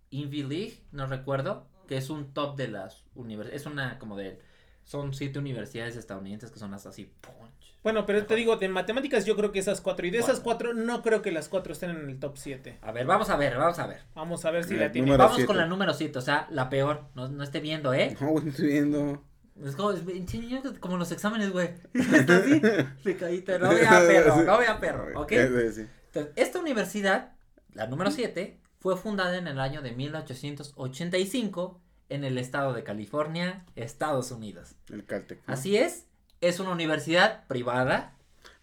[0.10, 4.42] Ivy League, no recuerdo, que es un top de las universidades, es una como de,
[4.90, 7.78] son siete universidades estadounidenses que son las así, punch.
[7.84, 10.08] Bueno, pero te digo, de matemáticas yo creo que esas cuatro.
[10.08, 10.74] Y de esas Cuatro.
[10.74, 12.80] no creo que las cuatro estén en el top 7.
[12.82, 14.02] A ver, vamos a ver, vamos a ver.
[14.16, 15.06] Vamos a ver si Mira, la tiene.
[15.06, 15.46] número Vamos siete.
[15.48, 18.18] con la número 7, o sea, la peor, no, no esté viendo, ¿eh?
[18.20, 19.24] No, no estoy viendo.
[19.64, 20.02] Es como, es,
[20.82, 21.70] los exámenes, güey.
[21.94, 22.60] Está así,
[23.04, 25.32] picadito, no vea perro, no vea perro, ¿ok?
[25.34, 25.42] Eh.
[25.44, 27.34] Entonces, esta universidad,
[27.76, 33.66] la número 7, fue fundada en el año de 1885 en el estado de California,
[33.76, 34.76] Estados Unidos.
[34.92, 35.40] El Caltech.
[35.48, 35.54] ¿no?
[35.54, 36.06] Así es,
[36.42, 38.14] es una universidad privada,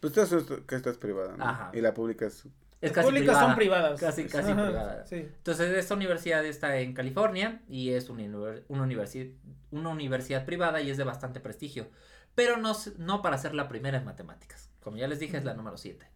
[0.01, 1.45] Pues tú estás, que estás privada, ¿no?
[1.45, 1.71] Ajá.
[1.75, 2.45] Y la pública es...
[2.81, 3.47] es Las casi públicas privada.
[3.47, 4.01] son privadas.
[4.01, 5.07] Casi, casi Ajá, privada.
[5.07, 5.17] Sí.
[5.17, 9.35] Entonces, esta universidad está en California y es una, univer- una, universi-
[9.71, 11.89] una universidad privada y es de bastante prestigio.
[12.35, 14.71] Pero no, no para ser la primera en matemáticas.
[14.83, 16.07] Como ya les dije, es la número 7.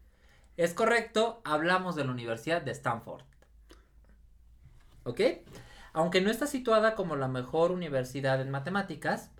[0.56, 3.22] Es correcto, hablamos de la Universidad de Stanford.
[5.04, 5.20] ¿Ok?
[5.92, 9.30] Aunque no está situada como la mejor universidad en matemáticas,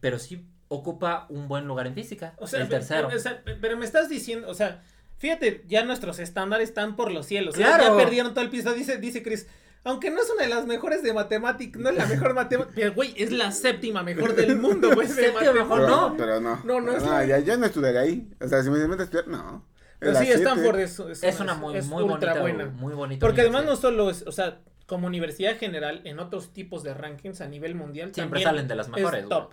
[0.00, 2.34] pero sí ocupa un buen lugar en física.
[2.38, 3.08] O sea, el tercero.
[3.08, 4.82] o sea, pe- pero me estás diciendo, o sea,
[5.16, 7.54] fíjate, ya nuestros estándares están por los cielos.
[7.56, 7.96] ya- Claro.
[7.98, 8.72] Ya, perdieron todo el piso.
[8.74, 9.46] Dice, dice Chris.
[9.84, 12.74] Aunque no es una de las mejores de matemáticas, no es la mejor matemática.
[12.74, 15.08] Pero, güey, es la séptima mejor del mundo, güey.
[15.08, 16.14] Séptima mejor, no.
[16.18, 16.60] Pero no.
[16.64, 18.30] No, no es la- ya, ya no estudiaré ahí.
[18.40, 19.64] O sea, si me meto a estudiar, no.
[20.00, 20.30] Pero Es sí.
[20.32, 22.66] Stanford es, es, es una muy, es muy ultra bonita, buena.
[22.66, 26.82] muy bonita Porque además no solo es, o sea, como universidad general, en otros tipos
[26.82, 29.26] de rankings a nivel mundial, Siempre también salen de las es mejores.
[29.26, 29.38] güey.
[29.38, 29.52] top.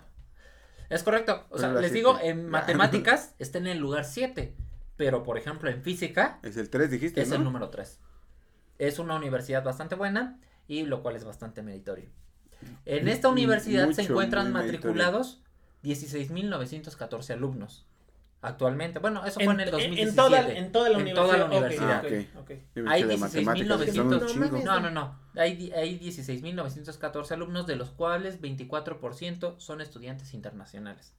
[0.88, 1.46] Es correcto.
[1.50, 1.94] O sea, les siete.
[1.94, 4.56] digo, en matemáticas está en el lugar 7.
[4.96, 7.36] Pero, por ejemplo, en física Es el 3, dijiste, es ¿no?
[7.36, 8.00] el número 3.
[8.78, 12.08] Es una universidad bastante buena y lo cual es bastante meritorio.
[12.86, 15.42] En esta universidad se encuentran matriculados
[15.84, 17.86] 16.914 alumnos.
[18.46, 20.08] Actualmente, bueno, eso fue en el En, 2017.
[20.10, 21.26] en toda, en toda la En universidad.
[21.26, 22.04] toda la universidad.
[22.04, 22.50] ok, Ah, ok.
[22.74, 24.22] Yo me Hay quedé de matemáticas, que son 16.900.
[24.22, 24.64] un chingo.
[24.64, 25.18] No, no, no.
[25.34, 31.12] Hay, hay 16.914 alumnos, de los cuales 24% son estudiantes internacionales.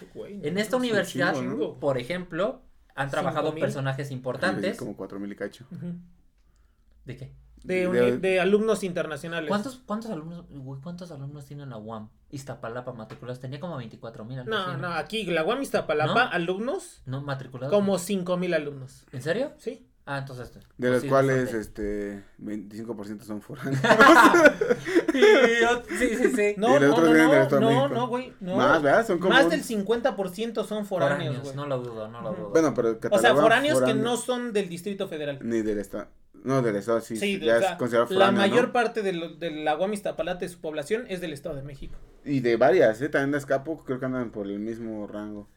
[0.00, 1.78] Ay, güey, En no, esta es un universidad, chingo.
[1.78, 2.62] por ejemplo,
[2.94, 3.60] han trabajado 5,000.
[3.60, 4.76] personajes importantes.
[4.76, 5.66] Como 4000 y cacho.
[5.70, 5.94] Ujú.
[7.04, 7.32] ¿De qué?
[7.62, 9.48] De, uni- de alumnos internacionales.
[9.48, 10.44] ¿Cuántos, cuántos alumnos,
[10.82, 12.08] cuántos alumnos tiene la UAM?
[12.30, 13.40] Iztapalapa matriculados.
[13.40, 16.30] Tenía como 24 mil No, no, aquí la UAM Iztapalapa, ¿No?
[16.32, 17.74] alumnos, No, matriculados.
[17.74, 19.04] como 5 mil alumnos.
[19.12, 19.52] ¿En serio?
[19.58, 19.86] ¿Sí?
[20.06, 20.46] Ah, entonces.
[20.48, 21.60] este, De pues los sí, cuales, bastante.
[21.60, 23.78] este, 25% son foráneos.
[25.98, 26.54] sí, sí, sí.
[26.56, 28.32] No, no, no, no, de no, no, güey.
[28.40, 28.56] No.
[28.56, 29.06] Más, ¿verdad?
[29.06, 31.54] Son como Más un- del 50% son foráneos, güey.
[31.54, 32.50] no lo dudo, no lo dudo.
[32.50, 35.38] Bueno, pero o sea, catalogan foráneos que no son del Distrito Federal.
[35.42, 36.08] Ni del Estado.
[36.42, 37.16] No, del Estado, sí.
[37.16, 38.48] Sí, ya o sea, es considerado la foráneo, ¿no?
[38.48, 41.98] mayor parte de, lo- de la de su población es del Estado de México.
[42.24, 43.08] Y de varias, ¿eh?
[43.08, 45.48] También de Escapo, creo que andan por el mismo rango.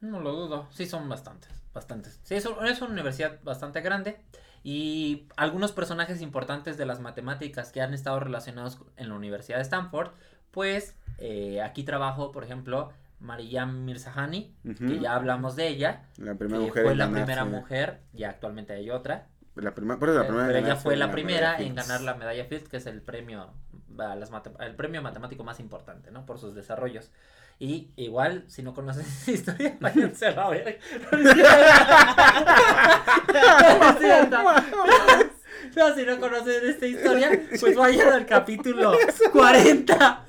[0.00, 0.68] No lo dudo.
[0.72, 1.50] Sí, son bastantes.
[1.72, 2.20] Bastantes.
[2.24, 4.18] Sí, es, es una universidad bastante grande.
[4.64, 9.62] Y algunos personajes importantes de las matemáticas que han estado relacionados en la Universidad de
[9.62, 10.10] Stanford.
[10.50, 16.04] Pues eh, aquí trabajo, por ejemplo, Mariam Mirzahani, que ya hablamos de ella.
[16.18, 19.28] La primera que mujer fue la primera mujer, ya actualmente hay otra.
[19.54, 22.44] La primera, por eso la primera pero ella fue la primera en ganar la medalla
[22.46, 23.52] Fields, que es el premio
[23.98, 26.24] a las mate- el premio matemático más importante, ¿no?
[26.24, 27.10] Por sus desarrollos.
[27.58, 30.72] Y igual, si no conocen esa historia, váyanse a la verga.
[35.76, 38.92] No, si no conocen esta historia, pues vayan al capítulo
[39.32, 40.24] 40.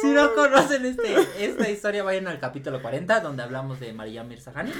[0.00, 4.72] Si no conocen este, esta historia, vayan al capítulo 40, donde hablamos de María Mirzahani.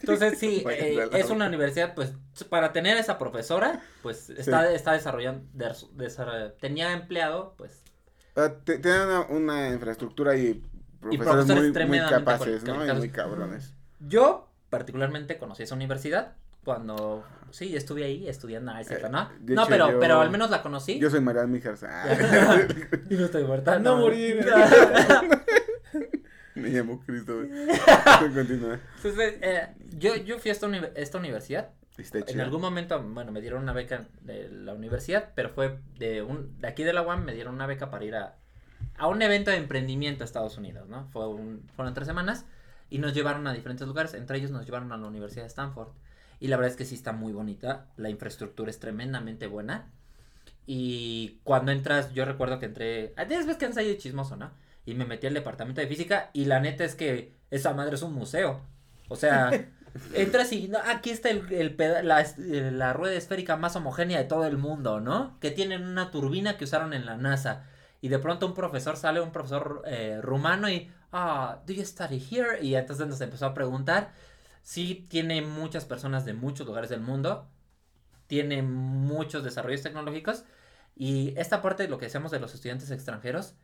[0.00, 2.14] Entonces, sí, eh, es una universidad, pues,
[2.48, 7.82] para tener esa profesora, pues, está, está desarrollando, des- desarroll- tenía empleado, pues,
[8.36, 10.62] Ah, te- Tienen una, una infraestructura y
[11.00, 12.86] profesores, profesores muy, muy tremendamente capaces, ¿no?
[12.86, 13.74] Y muy cabrones.
[13.98, 19.30] yo particularmente conocí esa universidad cuando, sí, estuve ahí estudiando, ah, es cierto, Eh, ¿no?
[19.40, 20.98] de No, hecho, pero, yo- pero al menos la conocí.
[20.98, 21.84] Yo soy Marian Mijers.
[21.84, 22.06] Ah,
[23.10, 23.78] Y no estoy muerta.
[23.78, 24.44] No morir.
[26.54, 27.42] me llamo Cristo.
[28.34, 28.78] Continúa.
[28.96, 33.30] Entonces, eh, yo, yo fui a esta, uni- esta universidad Está En algún momento, bueno,
[33.30, 37.02] me dieron una beca de la universidad, pero fue de un de aquí de la
[37.02, 38.36] UAM, me dieron una beca para ir a,
[38.96, 41.08] a un evento de emprendimiento a Estados Unidos, ¿no?
[41.12, 42.46] Fue un, fueron tres semanas
[42.88, 45.88] y nos llevaron a diferentes lugares, entre ellos nos llevaron a la Universidad de Stanford.
[46.40, 49.92] Y la verdad es que sí está muy bonita, la infraestructura es tremendamente buena.
[50.66, 54.52] Y cuando entras, yo recuerdo que entré, ah, tienes ves que han salido chismoso, ¿no?
[54.86, 58.02] Y me metí al departamento de física y la neta es que esa madre es
[58.02, 58.62] un museo.
[59.08, 59.60] O sea,
[60.14, 64.18] entras y no, aquí está el, el peda- la, eh, la rueda esférica más homogénea
[64.18, 65.38] de todo el mundo, ¿no?
[65.40, 67.64] Que tienen una turbina que usaron en la NASA.
[68.00, 72.24] Y de pronto un profesor sale, un profesor eh, rumano y, ah, ¿do you study
[72.30, 72.62] here?
[72.62, 74.12] Y entonces nos empezó a preguntar.
[74.62, 77.48] Sí, tiene muchas personas de muchos lugares del mundo.
[78.26, 80.44] Tiene muchos desarrollos tecnológicos.
[80.96, 83.54] Y esta parte de lo que decíamos de los estudiantes extranjeros,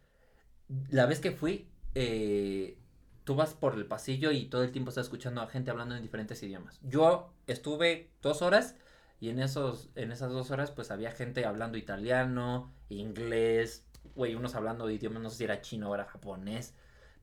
[0.89, 2.79] la vez que fui, eh,
[3.25, 6.03] tú vas por el pasillo y todo el tiempo estás escuchando a gente hablando en
[6.03, 6.79] diferentes idiomas.
[6.83, 8.77] Yo estuve dos horas
[9.21, 14.55] y en, esos, en esas dos horas pues había gente hablando italiano, inglés, güey, unos
[14.55, 16.75] hablando de idiomas, no sé si era chino o era japonés,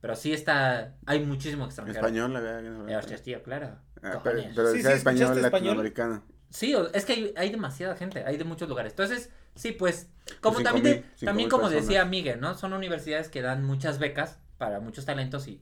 [0.04, 1.98] Pero sí está, hay muchísimo extranjero.
[1.98, 2.90] Español, la verdad.
[2.90, 3.78] Eh, hostia, tío, claro.
[4.02, 6.22] Ah, pero pero Sí, decía sí, español latinoamericano.
[6.50, 8.92] Sí, es que hay, hay demasiada gente, hay de muchos lugares.
[8.92, 10.10] Entonces, sí, pues,
[10.42, 11.88] como Cinco también, mil- también como personas.
[11.88, 12.54] decía Miguel, ¿no?
[12.56, 15.62] Son universidades que dan muchas becas para muchos talentos y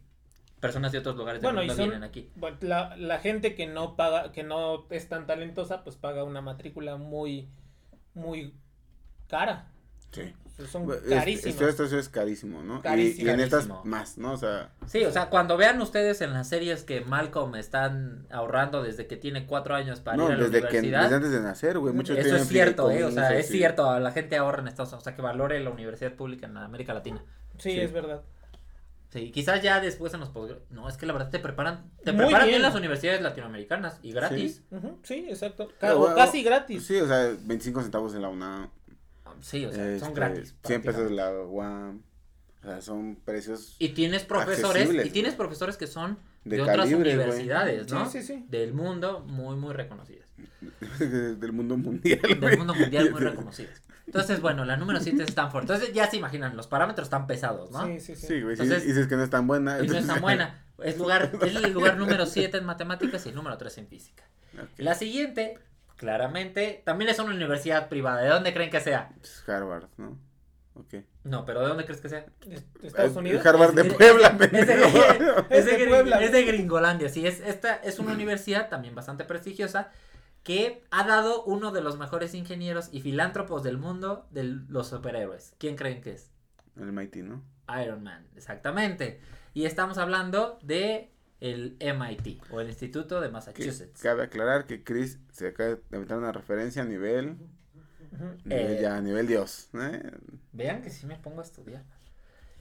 [0.59, 2.31] personas de otros lugares del Bueno, y mundo son- vienen aquí.
[2.35, 6.41] Bueno, la, la gente que no paga, que no es tan talentosa, pues paga una
[6.41, 7.47] matrícula muy,
[8.15, 8.55] muy
[9.27, 9.67] cara.
[10.11, 10.33] Sí.
[10.69, 11.61] Son Es- carísimas.
[11.61, 12.81] Esto, esto es carísimo, ¿no?
[12.81, 13.27] Carísimo.
[13.27, 14.33] Y, en estas más, ¿no?
[14.33, 18.83] O sea, Sí, o sea, cuando vean ustedes en las series que Malcolm están ahorrando
[18.83, 21.01] desde que tiene cuatro años para no, ir a la desde que universidad.
[21.03, 21.93] desde antes de nacer, güey.
[21.93, 24.89] Muchos Eso tienen es cierto, eh, o sea, es cierto, la gente ahorra en Estados
[24.89, 27.23] Unidos, o sea, que valore la universidad pública en América Latina.
[27.57, 27.79] sí, sí.
[27.79, 28.21] es verdad.
[29.09, 30.63] Sí, quizás ya después en los posgrados.
[30.69, 32.59] No, es que la verdad te preparan, te Muy preparan bien.
[32.59, 32.61] bien.
[32.61, 34.63] las universidades latinoamericanas y gratis.
[35.03, 35.67] Sí, exacto.
[35.81, 36.85] O bueno, casi gratis.
[36.85, 38.69] Sí, o sea, 25 centavos en la UNAM.
[39.41, 40.55] Sí, o sea, son este, gratis.
[40.65, 42.01] 100 pesos la UAM.
[42.61, 46.77] O sea, son precios Y tienes profesores, y tienes profesores que son de, de otras
[46.77, 47.25] calibre, güey.
[47.25, 48.07] universidades, ¿no?
[48.09, 48.45] Sí, sí, sí.
[48.49, 50.27] Del mundo, muy, muy reconocidas.
[50.99, 52.19] del mundo mundial.
[52.21, 52.57] Del güey.
[52.57, 53.81] mundo mundial, muy reconocidas.
[54.05, 55.63] Entonces, bueno, la número 7 es Stanford.
[55.63, 57.85] Entonces, ya se imaginan, los parámetros están pesados, ¿no?
[57.87, 58.27] Sí, sí, sí.
[58.27, 59.79] Sí, güey, si Entonces- dices que no es tan buena.
[59.81, 60.65] Y no es tan buena.
[60.81, 64.23] Es, lugar, es el lugar número 7 en matemáticas y el número 3 en física.
[64.77, 65.59] La siguiente,
[66.01, 68.21] claramente, también es una universidad privada.
[68.21, 69.13] ¿De dónde creen que sea?
[69.47, 70.17] Harvard, ¿no?
[70.73, 70.95] Ok.
[71.23, 72.25] No, pero ¿de dónde crees que sea?
[72.43, 73.45] ¿De Estados Unidos?
[73.45, 74.51] Harvard de Puebla, es.
[74.51, 76.21] Es de, de Gring- Puebla.
[76.23, 79.91] es de Gringolandia, sí, es, esta es una universidad también bastante prestigiosa
[80.41, 85.53] que ha dado uno de los mejores ingenieros y filántropos del mundo de los superhéroes.
[85.59, 86.31] ¿Quién creen que es?
[86.77, 87.43] El Mighty, ¿no?
[87.83, 89.21] Iron Man, exactamente.
[89.53, 91.11] Y estamos hablando de
[91.41, 94.01] el MIT o el Instituto de Que Massachusetts.
[94.01, 97.37] cabe aclarar que Chris se acaba de aventar una referencia a nivel,
[98.49, 99.69] Eh, ya, a nivel Dios.
[99.73, 100.11] ¿eh?
[100.51, 101.83] Vean que sí me pongo a estudiar.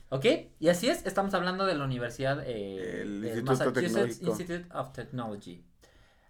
[0.09, 0.25] ¿Ok?
[0.59, 4.21] Y así es, estamos hablando de la Universidad eh, El Massachusetts.
[4.23, 5.64] Institute of Technology.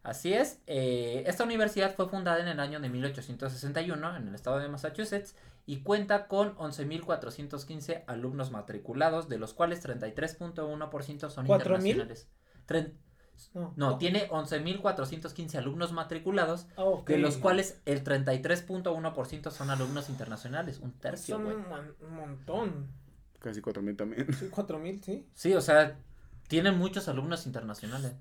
[0.02, 4.58] Así es, eh, esta universidad fue fundada en el año de 1861 en el estado
[4.58, 5.34] de Massachusetts
[5.66, 12.28] y cuenta con 11.415 alumnos matriculados, de los cuales 33.1% son internacionales.
[12.70, 12.92] Tren-
[13.54, 20.78] No, No, tiene 11.415 alumnos matriculados, Ah, de los cuales el 33.1% son alumnos internacionales,
[20.78, 21.56] un tercio, Son güey.
[21.56, 22.86] un, mon- un montón.
[23.40, 24.32] Casi 4000 también.
[24.34, 25.26] Sí, cuatro mil, sí.
[25.34, 25.96] Sí, o sea,
[26.48, 28.12] tienen muchos alumnos internacionales.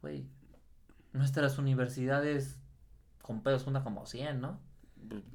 [0.00, 0.26] Güey,
[1.12, 2.58] nuestras universidades
[3.20, 4.58] con pedos juntan como 100, ¿no?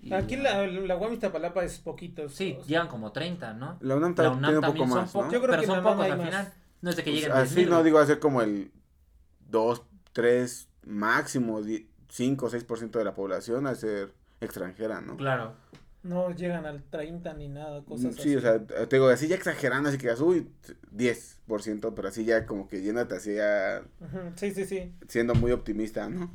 [0.02, 2.28] Y- Aquí la, la UAM Iztapalapa es poquito.
[2.30, 3.78] Sí, o sea, llegan como 30, ¿no?
[3.82, 5.32] La UNAM, La UNAM tiene un poco también son ¿no?
[5.32, 6.28] Yo creo pero que son pocos al más.
[6.28, 6.54] final.
[6.82, 8.72] No es de que Pues lleguen así 10,000, no digo hacer como el
[9.50, 9.82] 2,
[10.14, 11.62] 3, máximo
[12.10, 15.18] 5 o 6% de la población a ser extranjera, ¿no?
[15.18, 15.54] Claro.
[16.04, 18.36] No llegan al 30 ni nada, cosas Mm, Sí, así.
[18.38, 20.48] o sea, te digo, así ya exagerando, así que uy,
[20.96, 23.82] 10%, pero así ya como que llénate así ya
[24.36, 24.94] Sí, sí, sí.
[25.08, 26.32] siendo muy optimista, ¿no?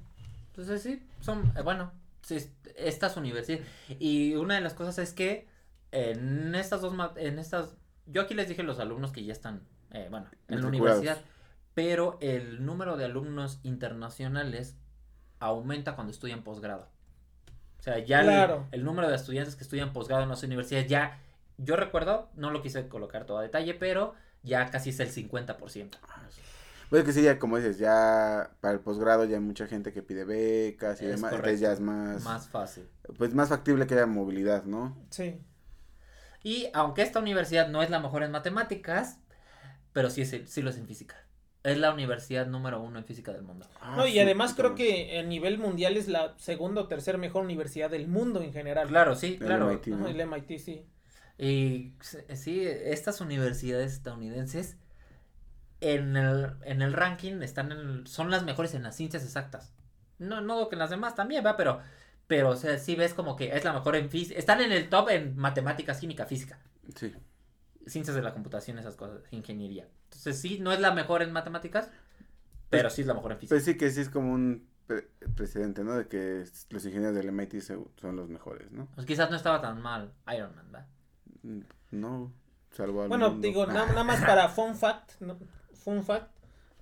[0.49, 2.37] Entonces sí, son, eh, bueno, sí,
[2.77, 3.67] estas universidades.
[3.99, 5.47] Y una de las cosas es que
[5.93, 7.75] en estas dos, en estas,
[8.07, 11.19] yo aquí les dije los alumnos que ya están, eh, bueno, en la universidad,
[11.75, 14.77] pero el número de alumnos internacionales
[15.41, 16.89] aumenta cuando estudian posgrado.
[17.79, 18.21] O sea, ya
[18.73, 21.19] el- número de estudiantes que estudian posgrado en las universidades ya,
[21.59, 25.99] yo recuerdo, no lo quise colocar todo a detalle, pero ya casi es el 50%.
[26.91, 30.03] Pues que sí, ya como dices, ya para el posgrado ya hay mucha gente que
[30.03, 31.49] pide becas y Es demás, correcto.
[31.49, 32.87] entonces ya es más, Más fácil.
[33.17, 34.95] pues más factible que haya movilidad, ¿no?
[35.11, 35.41] Sí.
[36.45, 39.19] Y aunque esta universidad no es la mejor en matemáticas,
[39.93, 41.17] pero sí, es, sí lo es en física.
[41.65, 43.69] Es la universidad número uno en física del mundo.
[43.95, 47.45] No, y Ah, además creo que a nivel mundial es la segunda o tercera mejor
[47.45, 48.89] universidad del mundo en general.
[48.89, 49.69] Claro, sí, El claro.
[49.69, 49.87] MIT.
[49.89, 50.87] El MIT, sí.
[51.39, 51.95] Y
[52.35, 54.77] sí, estas universidades estadounidenses
[55.81, 59.73] en el, en el ranking están en, son las mejores en las ciencias exactas.
[60.19, 61.81] No, no digo que en las demás también, va, pero,
[62.27, 64.39] pero, o sea, sí ves como que es la mejor en física.
[64.39, 66.61] Están en el top en matemáticas, química, física.
[66.97, 67.13] Sí.
[67.87, 69.89] Ciencias de la computación, esas cosas, ingeniería.
[70.05, 71.91] Entonces sí, no es la mejor en matemáticas,
[72.71, 73.55] pero sí es la mejor en física.
[73.55, 75.95] Pues sí que sí es como un pre- precedente, ¿no?
[75.97, 78.87] De que los ingenieros del MIT son los mejores, ¿no?
[78.95, 80.87] Pues quizás no estaba tan mal Iron Man, ¿verdad?
[81.43, 81.61] Mm,
[81.93, 82.33] No,
[82.71, 83.47] salvo al Bueno, mundo.
[83.47, 85.37] digo, na- nada más para fun fact, ¿no?
[85.75, 86.31] fun fact,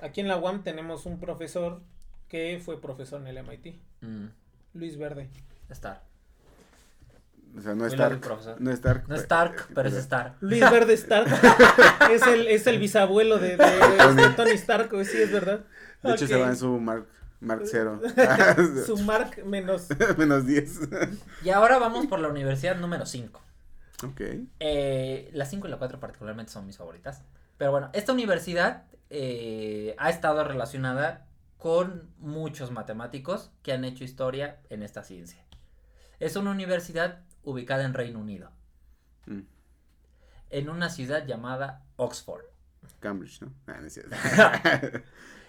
[0.00, 1.82] aquí en la UAM tenemos un profesor
[2.28, 4.26] que fue profesor en el MIT, Mm,
[4.74, 5.28] Luis Verde.
[5.70, 6.02] Star.
[7.56, 8.20] O sea, no es Stark.
[8.20, 8.60] profesor.
[8.60, 9.08] No es Stark.
[9.08, 10.36] No es Stark, pero es pero- Star.
[10.40, 11.28] Luis Verde Stark
[12.12, 15.60] es el, es el bisabuelo de, de- de Tony Stark, sí, es verdad.
[16.02, 17.06] De hecho, se va en su Mark,
[17.40, 18.00] Mark 0.
[18.86, 19.88] Su mark menos.
[20.16, 20.80] Menos 10.
[21.44, 23.40] Y ahora vamos por la universidad número 5.
[24.04, 24.20] ok.
[24.60, 27.22] Eh, la 5 y la 4 particularmente son mis favoritas.
[27.58, 31.26] Pero bueno, esta universidad eh, ha estado relacionada
[31.58, 35.44] con muchos matemáticos que han hecho historia en esta ciencia.
[36.20, 38.50] Es una universidad ubicada en Reino Unido,
[39.26, 39.40] Mm.
[40.50, 42.44] en una ciudad llamada Oxford.
[43.00, 43.52] Cambridge, ¿no?
[43.66, 43.98] Ah, no es.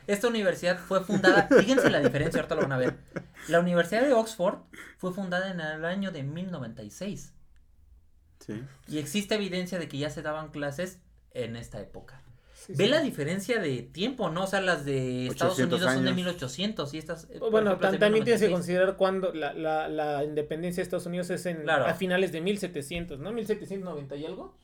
[0.07, 2.97] Esta universidad fue fundada, fíjense la diferencia, ahorita lo van a ver.
[3.47, 4.59] La Universidad de Oxford
[4.97, 7.33] fue fundada en el año de 1096
[8.39, 8.63] sí.
[8.87, 10.99] y existe evidencia de que ya se daban clases
[11.31, 12.21] en esta época.
[12.65, 12.89] Sí, Ve sí.
[12.91, 14.43] la diferencia de tiempo, ¿no?
[14.43, 16.15] O sea, las de Estados 800 Unidos son de años.
[16.17, 17.23] 1800 y estas...
[17.31, 18.51] eh, Bueno, ejemplo, también tienes que 1096.
[18.51, 21.85] considerar cuando la, la, la independencia de Estados Unidos es en Claro.
[21.85, 23.31] a finales de 1700, ¿no?
[23.33, 24.55] 1790 y algo.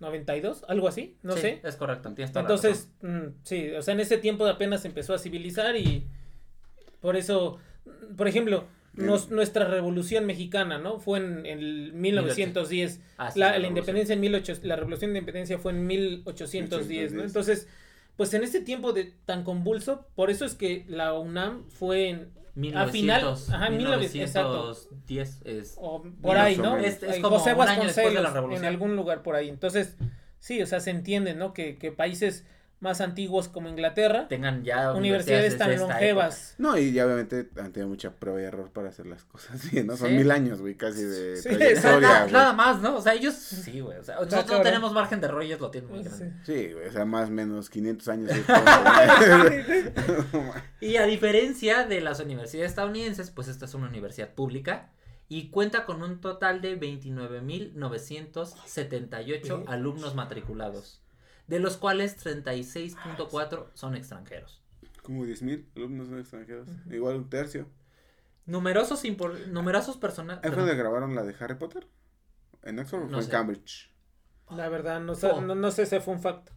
[0.00, 1.60] 92, algo así, no Sí, sé.
[1.62, 4.88] Es correcto, tienes toda la Entonces, mm, sí, o sea, en ese tiempo apenas se
[4.88, 6.08] empezó a civilizar y
[7.00, 7.58] por eso,
[8.16, 8.64] por ejemplo,
[8.94, 10.98] nos- nuestra revolución mexicana, ¿no?
[10.98, 12.90] Fue en, el 1910.
[12.98, 13.04] razón.
[13.18, 17.22] Ah, sí, la, independencia en 1800, la revolución de independencia fue en 1810, ¿no?
[17.22, 17.24] 1810.
[17.26, 17.68] Entonces,
[18.16, 22.42] pues en ese tiempo de tan convulso, por eso es que la UNAM fue en
[22.76, 25.74] a final, 1900, ajá, 1910 es...
[25.78, 26.76] o por ahí, ¿no?
[26.76, 28.64] Es- es como José un año después de la Vasconcelos, revolución.
[28.64, 29.48] en algún lugar por ahí.
[29.48, 29.96] Entonces,
[30.38, 31.54] sí, o sea, se entiende, ¿no?
[31.54, 32.44] Que, que países
[32.82, 36.54] más antiguos como Inglaterra, Tengan ya universidades tan longevas.
[36.58, 39.86] No, y ya obviamente han tenido mucha prueba y error para hacer las cosas bien,
[39.86, 39.96] ¿no?
[39.96, 40.14] Son Sí.
[40.16, 42.96] mil años, güey, casi de Sí, trayectoria, nada, más, ¿no?
[42.96, 43.98] O sea, ellos sí, güey.
[43.98, 46.08] O sea, nosotros no tenemos margen de error y ellos lo tienen muy Sí.
[46.08, 46.32] grande.
[46.44, 48.30] Sí, güey, o sea, más o menos 500 años.
[50.80, 54.90] y a diferencia de las universidades estadounidenses, pues esta es una universidad pública
[55.28, 59.52] y cuenta con un total de 29.978 Sí.
[59.66, 61.00] alumnos matriculados,
[61.46, 64.62] de los cuales 36.4 son extranjeros.
[65.02, 66.68] Como 10 mil alumnos son extranjeros.
[66.90, 67.68] Igual un tercio.
[68.46, 69.02] Numerosos,
[69.48, 70.44] numerosos personajes.
[70.44, 71.86] ¿Ahí fue donde grabaron la de Harry Potter?
[72.62, 73.30] ¿En Oxford o No fue en.
[73.30, 73.92] Cambridge?
[74.50, 76.52] La verdad, no sé, no, no sé si fue un facto.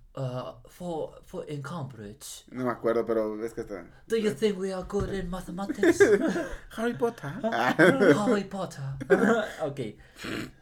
[0.65, 0.87] fue,
[1.23, 2.45] fue en Cambridge.
[2.51, 3.85] No me acuerdo, pero ves que está.
[4.07, 5.99] Do you think we are good in mathematics?
[6.75, 7.33] Harry Potter.
[7.43, 7.73] Ah.
[7.77, 8.83] Harry Potter.
[9.63, 9.79] ok.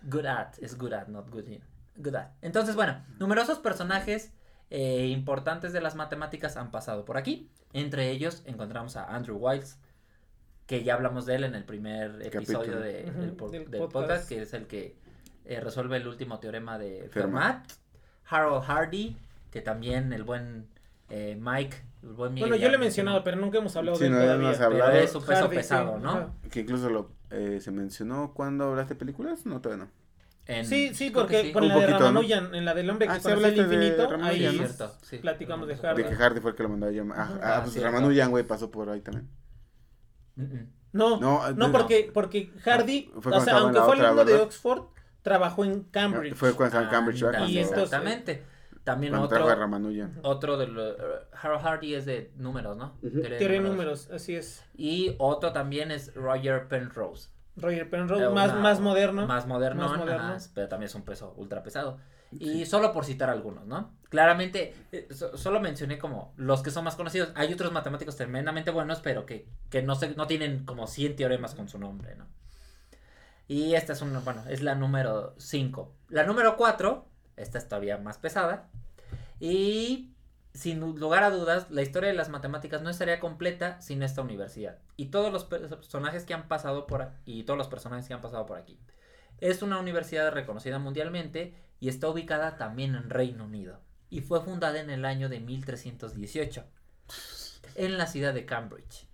[0.09, 0.57] Good at.
[0.59, 1.63] Es good at, not good in.
[1.95, 2.31] Good at.
[2.41, 4.31] Entonces, bueno, numerosos personajes
[4.69, 7.49] eh, importantes de las matemáticas han pasado por aquí.
[7.73, 9.79] Entre ellos encontramos a Andrew Wiles,
[10.65, 13.93] que ya hablamos de él en el primer episodio de- del, po- del del podcast.
[13.93, 14.95] podcast, que es el que
[15.45, 17.67] eh, resuelve el último teorema de Fermat.
[17.67, 17.71] Fermat.
[18.25, 19.17] Harold Hardy,
[19.51, 20.67] que también el buen
[21.09, 24.03] eh, Mike, el buen Miguel Bueno, yo lo he mencionado, pero nunca hemos hablado Sí,
[24.05, 24.45] de él no, todavía.
[24.47, 24.91] hemos Pero hablado.
[24.93, 26.09] es su peso Hardy, sí, pesado, ¿no?
[26.11, 26.33] ajá.
[26.49, 29.45] Que incluso lo eh, se mencionó cuando hablaste de películas.
[29.45, 29.91] No, todavía no.
[30.45, 31.51] En- Sí, sí, porque sí.
[31.53, 31.87] con Un la de.
[31.87, 34.51] Ramanujan, en la del hombre que Ah, sí, conoció el de infinito, ahí Sí, ¿no?
[34.51, 35.17] cierto, sí.
[35.19, 36.03] platicamos de No, De Hardy.
[36.03, 37.17] que Hardy fue el que lo mandó a llamar.
[37.19, 37.81] Ah, ah, Ah, pues.
[37.81, 39.29] Ramanujan, güey, pasó por ahí también.
[40.91, 41.71] No, No, no, no.
[41.71, 44.35] porque, porque Hardy, Fue o sea, aunque fue alumno de.
[44.35, 44.83] Oxford,
[45.21, 46.35] trabajó en Cambridge.
[46.35, 47.47] Fue cuando estaba en Cambridge, ¿verdad?
[47.47, 48.43] Y exactamente.
[48.83, 50.19] También otro, trajo a Ramanujan.
[50.23, 50.97] otro de los...
[51.41, 52.97] Harold Hardy es de números, ¿no?
[53.01, 54.61] De números, así es.
[54.75, 57.29] Y otro también es Roger Penrose.
[57.55, 59.27] Roger Penrose, Eh, más, una- más moderno.
[59.27, 60.37] Más moderno, Más moderno.
[60.55, 61.99] pero también es un peso ultra pesado.
[62.31, 63.93] Y solo por citar algunos, ¿no?
[64.09, 67.31] Claramente, eh, so- solo mencioné como los que son más conocidos.
[67.35, 71.53] Hay otros matemáticos tremendamente buenos, pero que, que no, se, no tienen como 100 teoremas
[71.53, 72.25] con su nombre, ¿no?
[73.47, 75.93] Y esta es una, bueno, es la número 5.
[76.09, 77.05] La número 4,
[77.37, 78.69] esta es todavía más pesada.
[79.39, 80.12] Y
[80.53, 84.77] sin lugar a dudas, la historia de las matemáticas no estaría completa sin esta universidad.
[84.97, 88.21] Y todos los pe- personajes que han pasado por y todos los personajes que han
[88.21, 88.79] pasado por aquí.
[89.39, 93.79] Es una universidad reconocida mundialmente y está ubicada también en Reino Unido.
[94.09, 96.63] Y fue fundada en el año de 1318
[97.75, 99.07] en la ciudad de Cambridge.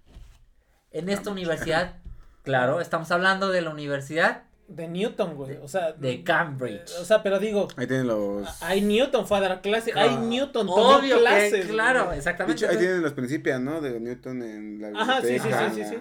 [0.92, 1.96] En esta universidad,
[2.44, 5.58] claro, estamos hablando de la Universidad De Newton, güey.
[5.58, 6.92] O sea, de Cambridge.
[7.02, 8.62] O sea, pero digo, Ahí tienen los.
[8.62, 10.22] hay Newton fue a dar clase, hay Claro.
[10.26, 11.66] Newton tomó Obvio que, clases.
[11.68, 12.12] claro, güey.
[12.14, 12.64] De exactamente.
[12.64, 13.82] hecho, ahí tienen los principios, ¿no?
[13.82, 15.98] De Newton en la Ajá, sí, sí, sí, sí, sí.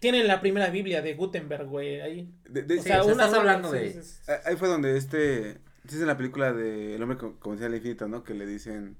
[0.00, 2.34] Tienen la primera Biblia de Gutenberg, güey, ahí.
[2.48, 4.20] De- de- O Sí, sea, o sea, una estás hablando de- sí, sí.
[4.28, 5.58] Ah, Ahí fue donde este.
[5.88, 8.24] Sí, es en la película de El hombre co- como decía el infinito, ¿no?
[8.24, 8.96] Que le dicen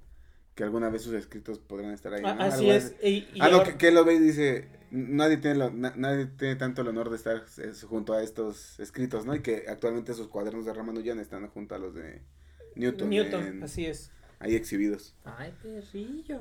[0.55, 2.23] que alguna vez sus escritos podrán estar ahí.
[2.23, 2.29] ¿no?
[2.29, 2.95] Ah, Así Algo es.
[3.03, 6.27] Y, y Ah, no, ahora- que, lo ve y dice, nadie tiene, lo- na- nadie
[6.27, 9.35] tiene tanto el honor de estar eh, junto a estos escritos, ¿no?
[9.35, 12.23] Y que actualmente sus cuadernos de Ramanujan están junto a los de
[12.75, 14.11] Newton, Newton, en- así es.
[14.39, 15.15] ahí exhibidos.
[15.25, 16.41] Ay, perrillo.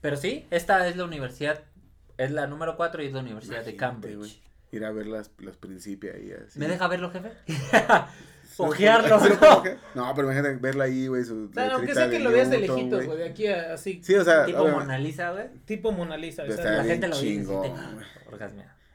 [0.00, 1.62] Pero sí, esta es la universidad,
[2.18, 4.16] es la número 4 y es la Universidad de Cambridge.
[4.16, 4.42] güey.
[4.72, 6.58] Ir a ver las, los principios ahí así.
[6.58, 7.30] ¿Me deja verlo, jefe?
[8.56, 9.62] Sí, ojearlo, sí, ¿no?
[10.06, 12.50] No, pero imagínate verla ahí, güey, su O sea, aunque sea que de lo veas
[12.50, 13.18] de lejitos, güey.
[13.18, 15.48] de aquí a, así, Sí, o sea, tipo Mona Lisa, güey.
[15.64, 16.42] tipo Mona Lisa.
[16.42, 17.44] o sea, La gente lo ve y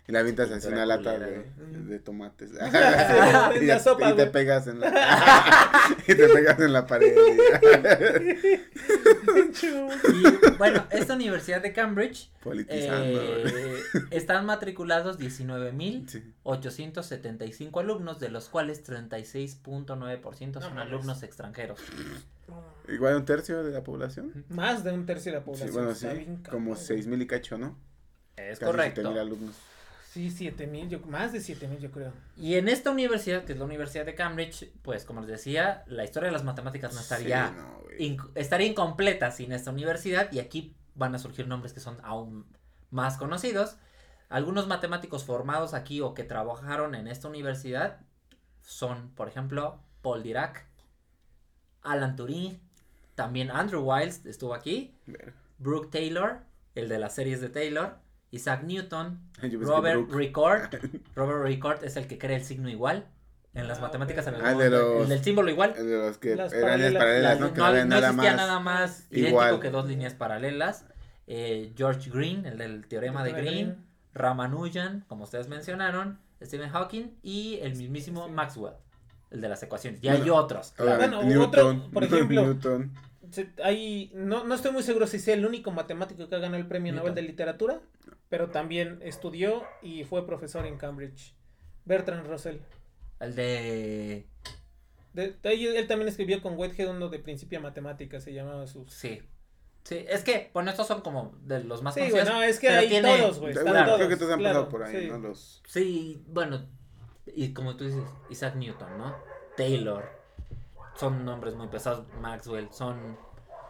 [0.07, 1.43] Y la avientas Sí, así una lata de,
[1.85, 2.51] de tomates.
[3.61, 4.87] y, ya- sopa, y te pegas en la
[6.07, 7.13] y te pegas en la pared.
[10.13, 10.23] Y
[10.57, 13.21] bueno, esta universidad de Cambridge Politizando.
[13.21, 13.81] eh,
[14.11, 17.69] están matriculados 19.875 Sí.
[17.79, 21.79] alumnos, de los cuales 36.9% son No alumnos extranjeros.
[22.87, 24.45] Igual un tercio de la población.
[24.49, 25.73] Más de un tercio de la Sí, población.
[25.73, 26.25] bueno, está sí.
[26.49, 27.77] Como cabrón, seis mil y cacho, ¿no?
[28.37, 29.01] Es Casi correcto.
[29.01, 29.55] 7,000 alumnos.
[30.11, 32.11] Sí, siete mil, yo, más de siete mil yo creo.
[32.37, 36.03] Y en esta universidad, que es la Universidad de Cambridge, pues como les decía, la
[36.03, 37.97] historia de las matemáticas no estaría, Sí, no, güey.
[38.17, 42.45] inc- estaría incompleta sin esta universidad y aquí van a surgir nombres que son aún
[42.89, 43.77] más conocidos.
[44.29, 47.99] Algunos matemáticos formados aquí o que trabajaron en esta universidad
[48.61, 50.65] son, por ejemplo, Paul Dirac,
[51.83, 52.59] Alan Turing,
[53.15, 54.95] también Andrew Wiles estuvo aquí.
[55.59, 56.39] Brooke Taylor,
[56.75, 57.99] el de las series de Taylor,
[58.31, 59.19] Isaac Newton,
[59.61, 60.09] Robert.
[60.11, 60.73] Ricord.
[61.15, 63.07] Robert Ricord es el que crea el signo igual.
[63.53, 64.35] En las Ah, matemáticas, ok.
[64.35, 65.73] en Ah, el de los- el del símbolo igual.
[65.75, 67.01] El de los que Las eran las paralelas.
[67.01, 67.47] paralelas, Las- ¿no?
[67.57, 68.35] No, nada existía más.
[68.37, 69.59] nada más idéntico igual.
[69.59, 70.85] que dos líneas paralelas.
[71.25, 73.77] Eh, George Green, el del teorema de Green.
[74.13, 76.19] Ramanujan, como ustedes mencionaron.
[76.43, 78.31] Stephen Hawking y el mismísimo Sí.
[78.31, 78.73] Maxwell,
[79.31, 80.03] el de las ecuaciones.
[80.03, 80.73] Y Bueno, hay otros.
[80.75, 80.97] claro.
[80.97, 81.29] Bueno, otro,
[81.73, 81.91] Newton.
[81.93, 82.91] por ejemplo, Newton.
[83.63, 86.67] Hay, no, no estoy muy seguro si sea el único matemático que ha ganado el
[86.67, 87.09] premio Newton.
[87.09, 87.79] Nobel de Literatura,
[88.29, 91.33] pero también estudió y fue profesor en Cambridge.
[91.85, 92.57] Bertrand Russell.
[93.19, 94.27] El de.
[95.13, 98.67] De- de ahí él también escribió con Whitehead uno de principio a matemáticas, se llamaba
[98.67, 98.91] sus...
[98.93, 99.21] Sí.
[99.83, 102.35] Sí, es que, bueno, estos son como de los más Sí, güey, conocidos.
[102.37, 103.53] no, es que hay tiene- todos, güey.
[103.53, 105.09] Bueno, claro, creo que todos, todos han claro, pasado por ahí, sí.
[105.09, 105.17] ¿no?
[105.19, 105.63] Los...
[105.65, 106.67] Sí, bueno,
[107.25, 109.15] y como tú dices, Isaac Newton, ¿no?
[109.55, 110.03] Taylor.
[110.97, 113.17] Son nombres muy pesados, Maxwell, son...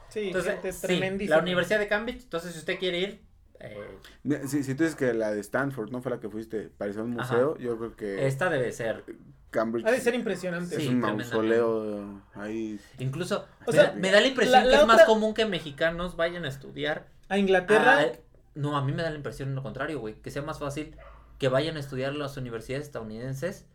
[0.09, 0.71] Sí, Entonces, gente
[1.19, 3.26] sí, la Universidad de Cambridge, entonces si usted quiere ir,
[3.59, 3.99] eh,
[4.47, 7.19] Si, si tú dices que la de Stanford no fue la que fuiste, parecía un
[7.19, 7.33] Ajá.
[7.33, 9.03] museo, yo creo que esta debe ser.
[9.49, 10.75] Cambridge Ha de ser impresionante.
[10.75, 12.79] es Sí, un mausoleo ahí.
[12.99, 16.15] Incluso, O me, sea, me da la impresión la- que es más común que mexicanos
[16.15, 17.07] vayan a estudiar.
[17.29, 18.11] A Inglaterra, a-
[18.55, 20.95] no, a mí me da la impresión lo contrario, güey, que sea más fácil
[21.39, 23.65] que vayan a estudiar a las universidades estadounidenses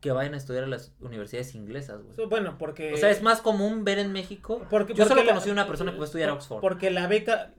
[0.00, 2.28] que vayan a estudiar a las universidades inglesas, güey.
[2.28, 2.92] bueno, porque...
[2.92, 4.60] O sea, es más común ver en México.
[4.68, 6.60] Porque, Yo solo porque conocí una persona que fue a estudiar a Oxford.
[6.60, 7.54] Porque la beca,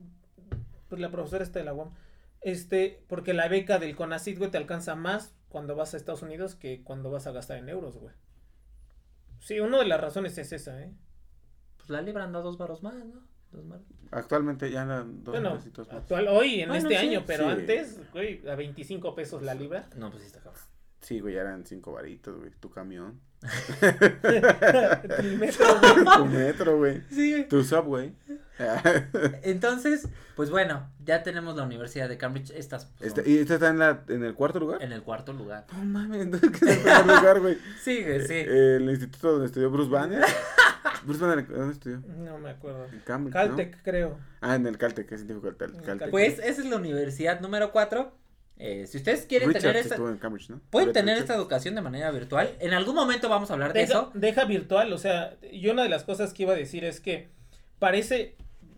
[0.96, 1.92] pues la profesora está de la UAM,
[2.40, 6.56] este, porque la beca del CONACYT, güey, te alcanza más cuando vas a Estados Unidos
[6.56, 8.14] que cuando vas a gastar en euros, güey.
[9.40, 10.94] Sí, una de las razones es esa, ¿eh?
[11.78, 13.28] Pues la libran da dos varos más, ¿no?
[13.52, 13.86] Dos varos.
[14.12, 15.98] Actualmente ya andan dos Bueno, pesitos más.
[15.98, 17.50] actual, hoy, en Bueno, este sí, año, pero sí.
[17.52, 19.90] antes, güey, a 25 pesos la libra.
[19.98, 20.62] No, pues sí está cabrón.
[21.02, 22.52] Sí, güey, ya eran cinco varitos, güey.
[22.60, 23.20] Tu camión.
[25.20, 26.06] El metro, güey.
[26.18, 27.02] tu metro, güey.
[27.10, 27.48] Sí, güey.
[27.48, 28.16] Tu subway.
[29.44, 32.52] Entonces, pues bueno, ya tenemos la Universidad de Cambridge.
[32.52, 34.82] Estas pues, Este, son ¿Y esta está en, la, en el cuarto lugar?
[34.84, 35.66] en el cuarto lugar.
[35.74, 37.58] No mames, entonces ¿qué es el primer lugar, güey?
[37.82, 38.34] Sí, güey, sí.
[38.34, 40.24] Eh, el instituto donde estudió Bruce Banner.
[41.06, 42.02] Bruce Banner, ¿dónde estudió?
[42.18, 42.86] No me acuerdo.
[42.86, 44.18] En Cambridge, Caltech, creo.
[44.42, 46.10] Ah, en el Caltech, ¿qué científico del Caltech?
[46.10, 48.12] Pues esa es la universidad número 4.
[48.58, 50.62] si ustedes quieren tener esta, estuvo en Cambridge, ¿no?
[50.70, 52.56] pueden tener esta educación de manera virtual.
[52.60, 54.12] En algún momento vamos a hablar de Deja, eso.
[54.16, 57.30] deja virtual, o sea, yo una de las cosas que iba a decir es que
[57.80, 58.36] parece,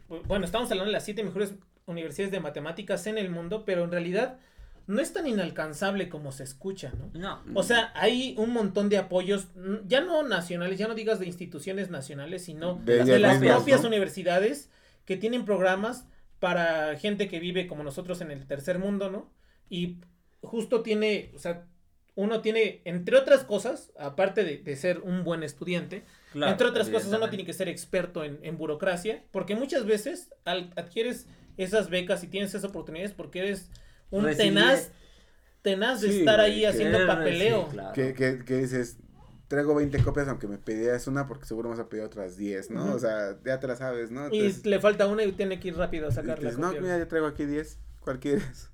[0.07, 1.53] bueno, estamos hablando de las siete mejores
[1.85, 4.39] universidades de matemáticas en el mundo, pero en realidad
[4.87, 7.11] no es tan inalcanzable como se escucha, ¿no?
[7.13, 11.19] No, O sea, hay un montón de apoyos, mm, ya no nacionales, ya no digas
[11.19, 13.87] de instituciones nacionales, sino De las mismas, propias ¿no?
[13.89, 14.69] universidades
[15.05, 16.05] que tienen programas
[16.39, 19.29] para gente que vive como nosotros en el tercer mundo, ¿no?
[19.69, 19.97] Y
[20.41, 21.65] justo tiene, o sea,
[22.15, 26.89] uno tiene, entre otras cosas, aparte de, de ser un buen estudiante, claro, entre otras
[26.89, 31.89] cosas, uno tiene que ser experto en, en burocracia, porque muchas veces al- adquieres esas
[31.89, 33.69] becas y tienes esas oportunidades porque eres
[34.11, 34.91] un Recibir- tenaz,
[35.61, 37.65] tenaz de Sí, estar ahí haciendo papeleo.
[37.65, 37.93] sí, claro.
[37.93, 38.97] Que, que, que dices,
[39.47, 42.69] traigo 20 copias aunque me pedías una porque seguro me vas a pedir otras 10,
[42.71, 42.93] ¿no?
[42.93, 44.27] O sea, ya te la sabes, ¿no?
[44.29, 46.71] Y le falta una y tiene que ir rápido a y sacar la dices, no,
[46.73, 48.69] mira, ya traigo aquí 10, ¿cuál quieres?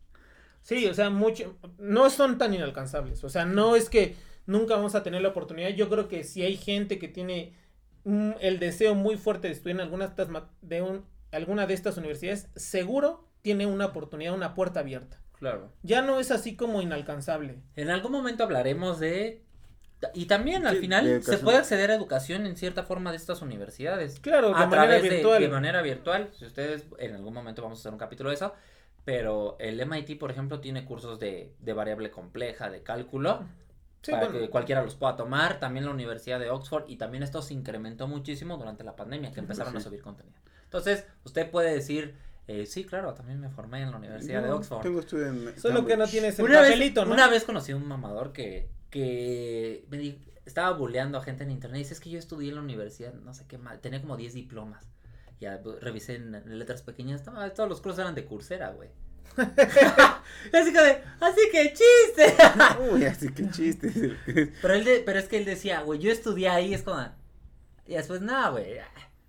[0.62, 3.24] Sí, o sea, mucho, no son tan inalcanzables.
[3.24, 5.70] O sea, no es que nunca vamos a tener la oportunidad.
[5.70, 7.54] Yo creo que si hay gente que tiene
[8.04, 11.66] mm, el deseo muy fuerte de estudiar en alguna de estas, ma- de un- alguna
[11.68, 15.20] de estas universidades, seguro tiene una oportunidad, una puerta abierta.
[15.40, 15.72] Claro.
[15.84, 17.58] Ya no es así como inalcanzable.
[17.76, 19.44] En algún momento hablaremos de...
[20.14, 23.18] Y también al Sí, final de se puede acceder a educación en cierta forma de
[23.18, 24.20] estas universidades.
[24.20, 25.42] Claro, de a manera través de, virtual.
[25.42, 26.30] de manera virtual.
[26.38, 28.54] Si ustedes, en algún momento vamos a hacer un capítulo de eso.
[29.06, 33.46] Pero el MIT, por ejemplo, tiene cursos de, de variable compleja, de cálculo,
[34.04, 35.60] Sí, para bueno, que cualquiera los pueda tomar.
[35.60, 36.84] También la Universidad de Oxford.
[36.88, 39.78] Y también esto se incrementó muchísimo durante la pandemia, que empezaron sí.
[39.80, 40.38] a subir contenido.
[40.66, 44.82] Entonces, usted puede decir, Eh, sí, claro, también me formé en la Universidad de Oxford.
[44.82, 47.14] Tengo estudio en Solo que no tienes el Una vez, papelito, ¿no?
[47.14, 51.52] una vez conocí a un mamador que, que me di- estaba bulleando a gente en
[51.52, 54.02] internet y dice, es que yo estudié en la universidad, no sé qué mal, tenía
[54.02, 54.86] como 10 diplomas.
[55.40, 58.90] Ya bu- revisé en, en letras pequeñas, no, todos los cursos eran de Coursera, güey.
[59.38, 62.36] así que, de, así que chiste.
[62.92, 64.18] Uy, así que chiste.
[64.62, 67.04] pero, él de- pero es que él decía, güey, yo estudié ahí, es como...
[67.88, 68.74] Y después, nada, güey.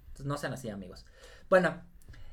[0.08, 1.04] Entonces, no sean así, amigos.
[1.50, 1.82] Bueno,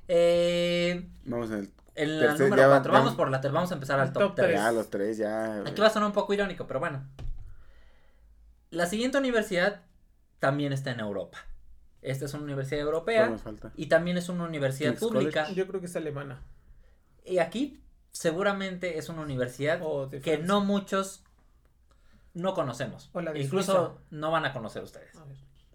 [0.07, 1.71] eh, Vamos en el.
[1.95, 3.99] en la Tercer, número ya va- 4, ya- vamos por la ter- vamos a empezar
[3.99, 4.53] al top top 3.
[4.55, 5.61] Ya, los tres, ya.
[5.65, 7.03] Aquí va a sonar un poco irónico, pero bueno.
[8.69, 9.81] La siguiente universidad
[10.39, 11.37] también está en Europa.
[12.01, 13.71] Esta es una universidad ¿Cuál europea falta?
[13.75, 15.51] y también es una universidad King's pública.
[15.51, 16.41] Yo creo que es alemana.
[17.25, 21.23] Y aquí seguramente es una universidad O de que no muchos
[22.33, 23.09] no conocemos.
[23.13, 25.15] O la de Incluso no van a conocer ustedes.
[25.15, 25.25] A.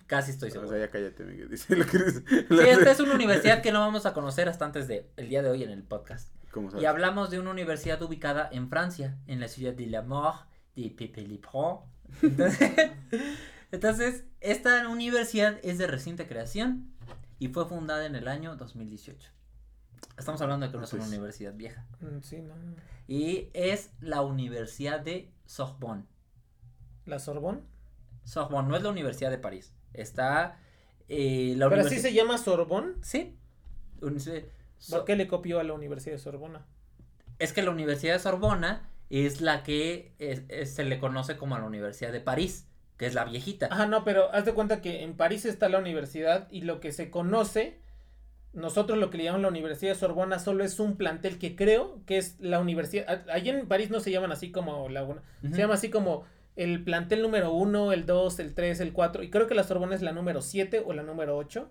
[0.07, 0.69] Casi estoy O seguro.
[0.71, 1.49] sea, ya cállate, Miguel.
[1.51, 2.23] Dice lo que dice.
[2.29, 5.43] Sí, esta es una universidad que no vamos a conocer hasta antes del el día
[5.43, 6.33] de hoy en el podcast.
[6.53, 6.83] ¿Cómo sabes?
[6.83, 10.95] Y hablamos de una universidad ubicada en Francia, en la ciudad de La Mort de
[10.97, 11.81] Pépé-Lipron.
[12.23, 12.91] Entonces,
[13.73, 16.93] entonces, esta universidad es de reciente creación
[17.39, 19.29] y fue fundada en el año 2018.
[20.19, 21.87] Estamos hablando de que no es una Pues- universidad vieja.
[22.01, 22.55] Mm, Sí, no.
[23.09, 26.05] Y es la Universidad de Sorbonne.
[27.05, 27.61] ¿La Sorbonne?
[28.25, 29.73] Sorbonne no es la Universidad de París.
[29.93, 30.59] Está
[31.09, 32.95] eh, la Pero así se llama Sorbonne.
[33.03, 33.37] Sí.
[34.79, 36.67] So- ¿Por qué le copió a la Universidad de Sorbona?
[37.39, 41.57] Es que la Universidad de Sorbona es la que es- es- se le conoce como
[41.59, 43.69] la Universidad de París, que es la viejita.
[43.71, 46.91] Ajá, no, pero haz de cuenta que en París está la universidad y lo que
[46.93, 47.81] se conoce,
[48.57, 52.01] nosotros lo que le llamamos la Universidad de Sorbona solo es un plantel que creo
[52.07, 53.09] que es la universidad.
[53.29, 56.25] a- Allí en París no se llaman así como la una, se llama así como
[56.57, 59.95] el plantel número uno, el dos, el tres, el cuatro, y creo que la Sorbona
[59.95, 61.71] es la número siete o la número ocho,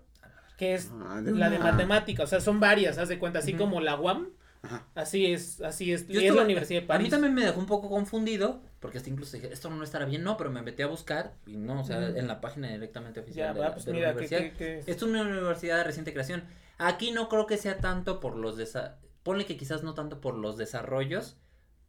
[0.56, 3.80] que es Ah, la de matemática, o sea, son varias, haz de cuenta, así como
[3.80, 4.28] la UAM,
[4.62, 4.86] Ajá.
[4.94, 7.04] así es, así es, Yo y es la Universidad de A París.
[7.06, 10.22] mí también me dejó un poco confundido, porque hasta incluso dije, esto no estará bien,
[10.22, 13.48] no, pero me metí a buscar, y no, o sea, en la página directamente oficial
[13.48, 14.40] Ya, de, va, la, pues de la mira, que, universidad.
[14.56, 16.44] que- que- Es una universidad de reciente creación.
[16.78, 20.36] Aquí no creo que sea tanto por los desa ponle que quizás no tanto por
[20.36, 21.36] los desarrollos,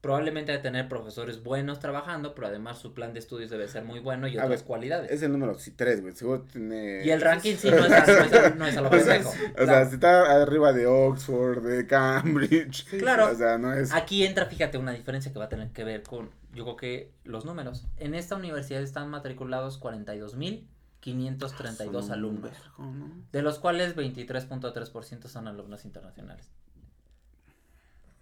[0.02, 4.00] probablemente de tener profesores buenos trabajando, pero además su plan de estudios debe ser muy
[4.00, 5.12] bueno y otras ver, cualidades.
[5.12, 6.16] Es el número sí, tres, güey.
[6.16, 7.06] Seguro tiene.
[7.06, 7.92] Y el ranking sí no es
[8.78, 9.22] a, lo o sea,
[9.56, 12.86] o sea, si está arriba de Oxford, de Cambridge.
[12.98, 13.30] Claro.
[13.92, 17.12] Aquí entra, fíjate, una diferencia que va a tener que ver con, yo creo que
[17.24, 17.86] los números.
[17.98, 20.68] En esta universidad están matriculados 42 mil
[21.08, 23.10] 532 ah, alumnos, vergo, ¿no?
[23.32, 26.50] de los cuales 23.3% son alumnos internacionales.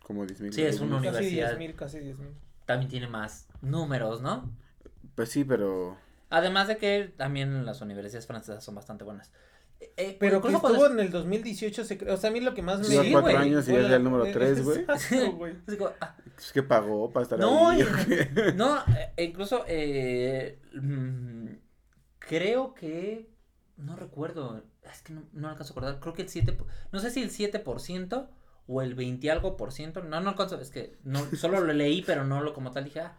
[0.04, 0.52] Como 10.000.
[0.52, 1.54] Sí, es una universidad.
[1.54, 2.16] Casi 10.000, casi 10.000.
[2.68, 4.52] También tiene más números, ¿no?
[5.16, 5.98] Pues sí, pero...
[6.30, 9.32] Además de que también las universidades francesas son bastante buenas.
[9.80, 12.12] Eh, eh pero que estuvo en el 2018, se...
[12.12, 12.86] o sea, a mí lo que más me...
[12.86, 13.36] Sí, cuatro wey.
[13.36, 14.86] años y ya es el número eh, tres, güey.
[16.02, 16.16] Ah.
[16.38, 17.84] es que pagó para estar no, ahí.
[18.56, 18.78] no,
[19.16, 21.65] eh, incluso eh, mm,
[22.28, 23.30] creo que
[23.78, 27.00] no recuerdo, es que no, no alcanzo a acordar, creo que el 7, po- no
[27.00, 28.28] sé si el 7%
[28.68, 32.02] o el 20 algo por ciento, no, no alcanzo, es que no, solo lo leí,
[32.02, 33.18] pero no lo como tal dije, ah,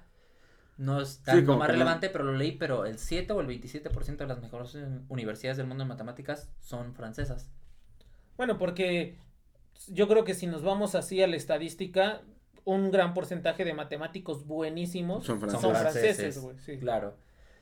[0.78, 3.46] no es tan como más no- relevante, pero lo leí, pero el 7 o el
[3.46, 7.50] 27% de las mejores eh, universidades del mundo en matemáticas son francesas.
[8.36, 9.18] Bueno, porque
[9.88, 12.22] yo creo que si nos vamos así a la estadística,
[12.64, 16.16] un gran porcentaje de matemáticos buenísimos Son son franceses.
[16.16, 16.58] franceses, güey.
[16.58, 16.78] Sí.
[16.78, 17.16] Claro.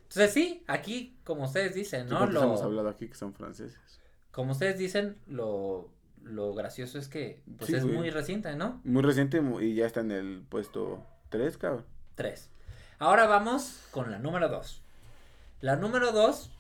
[0.05, 2.27] Entonces sí, aquí, como ustedes dicen, ¿no?
[2.27, 4.01] Lo- hemos hablado aquí que son franceses.
[4.31, 5.91] Como ustedes dicen, lo,
[6.23, 7.97] lo gracioso es que pues Sí, es güey.
[7.97, 8.81] muy reciente, ¿no?
[8.85, 11.85] Muy reciente y ya está en el puesto 3, cabrón.
[12.15, 12.49] Tres.
[12.99, 14.83] Ahora vamos con la número dos.
[15.61, 16.51] La número dos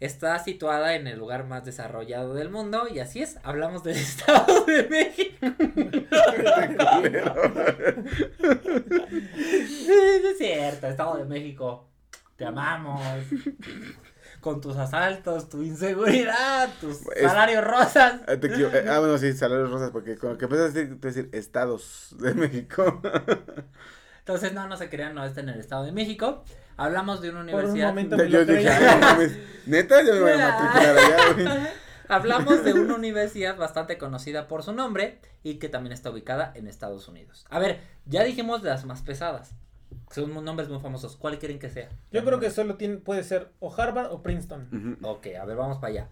[0.00, 4.64] está situada en el lugar más desarrollado del mundo y así es, hablamos del Estado
[4.66, 5.36] de México.
[9.14, 11.88] Es cierto, Estado de México,
[12.36, 13.00] te amamos.
[14.40, 18.20] Con tus asaltos, tu inseguridad, tus Es- salarios rosas.
[18.26, 21.00] Ah, te eh, ah, bueno, sí, salarios rosas, porque con lo que empiezas a decir,
[21.00, 23.00] te decir estados de México.
[24.18, 26.44] Entonces, no, no se crean, no está en el Estado de México.
[26.76, 27.88] Hablamos de una un universidad.
[27.88, 28.76] momento- yo me lo yo dije, creía.
[28.78, 31.68] "Ay, no mames, neta, yo me voy a matricular allá, güey.
[32.08, 36.66] Hablamos de una universidad bastante conocida por su nombre y que también está ubicada en
[36.66, 37.46] Estados Unidos.
[37.48, 39.54] A ver, ya dijimos de las más pesadas.
[40.10, 41.16] Son nombres muy famosos.
[41.16, 41.88] ¿Cuál quieren que sea?
[42.12, 44.68] Yo creo que solo tiene, puede ser o Harvard o Princeton.
[45.00, 45.08] Ujú.
[45.08, 46.08] Ok, a ver, vamos para allá.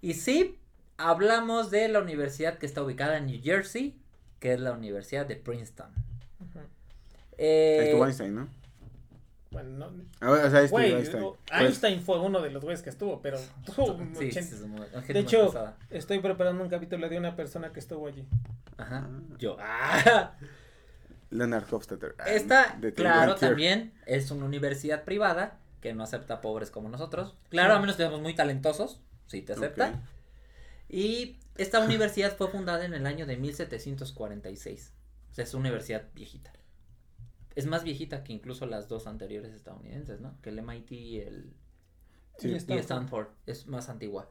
[0.00, 0.58] Y sí,
[0.96, 3.96] hablamos de la universidad que está ubicada en New Jersey,
[4.38, 5.90] que es la Universidad de Princeton.
[6.40, 6.60] Ujú.
[7.38, 8.48] Eh, Ahí estuvo Einstein, ¿no?
[9.50, 11.24] Bueno, no, Ah, o sea, este, Einstein.
[11.24, 14.60] o- Pues, Einstein fue uno de los güeyes que estuvo, pero Sí, sí, es
[15.08, 15.76] De hecho, pesada.
[15.90, 18.24] estoy preparando un capítulo de una persona que estuvo allí.
[18.76, 19.08] Ajá.
[19.10, 19.20] Ah.
[19.38, 19.56] Yo.
[19.58, 20.34] ¡Ah!
[21.30, 22.14] Leonard Hofstadter.
[22.18, 27.36] Ah, Esta, de claro, también es una universidad privada que no acepta pobres como nosotros.
[27.48, 29.88] Claro, a menos que seamos muy talentosos, sí te acepta.
[29.88, 29.94] Ok.
[30.88, 34.92] Y esta universidad fue fundada en el año de 1746.
[35.30, 36.52] O sea, es una universidad viejita.
[37.54, 40.40] Es más viejita que incluso las dos anteriores estadounidenses, ¿no?
[40.42, 41.54] Que el MIT y el
[42.38, 42.48] Sí.
[42.48, 42.72] Y.
[42.74, 43.28] Stanford.
[43.46, 44.30] Es más antigua.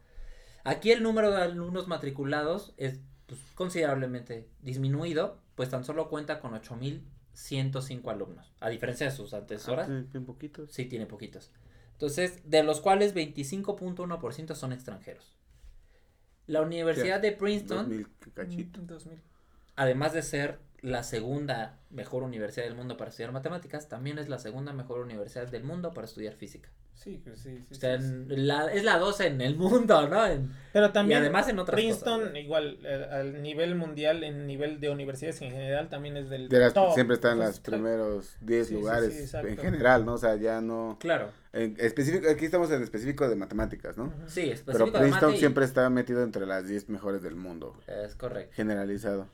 [0.64, 6.54] Aquí el número de alumnos matriculados es pues, considerablemente disminuido, pues tan solo cuenta con
[6.54, 8.52] 8.105 alumnos.
[8.60, 10.72] A diferencia de sus antecesoras, Ah, sí, bien poquitos.
[10.72, 11.52] sí tiene poquitos.
[11.94, 15.36] Entonces, de los cuales 25.1% son extranjeros.
[16.48, 18.82] La Universidad de Princeton, 2000 cachito.
[18.82, 19.22] Mm, 2000.
[19.76, 24.40] además de ser la segunda mejor universidad del mundo para estudiar matemáticas, también es la
[24.40, 26.70] segunda mejor universidad del mundo para estudiar física.
[27.02, 28.34] Sí, pues sí, sí, O sea, sí, sí.
[28.34, 30.26] en la- es la 12 en el mundo, ¿no?
[30.28, 34.90] En- Pero también además en otras Princeton, igual, eh, al nivel mundial, en nivel de
[34.90, 36.94] universidades en general, también es del De las- top.
[36.94, 40.16] siempre está en los primeros 10 Sí, sí, sí, lugares en general, ¿no?
[40.16, 40.98] O sea, ya no...
[41.00, 41.32] claro.
[41.54, 44.14] En específico, aquí estamos en específico de matemáticas, ¿no?
[44.28, 47.80] Sí, Pero específico de Princeton y- siempre está metido entre las 10 mejores del mundo,
[47.88, 48.54] Es correcto.
[48.56, 49.28] generalizado.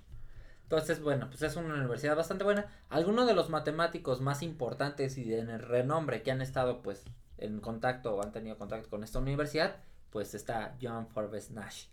[0.63, 2.67] Entonces, bueno, pues es una universidad bastante buena.
[2.89, 7.03] Algunos de los matemáticos más importantes y de renombre que han estado, pues,
[7.37, 9.77] en contacto o han tenido contacto con esta universidad,
[10.09, 11.87] pues está John Forbes Nash.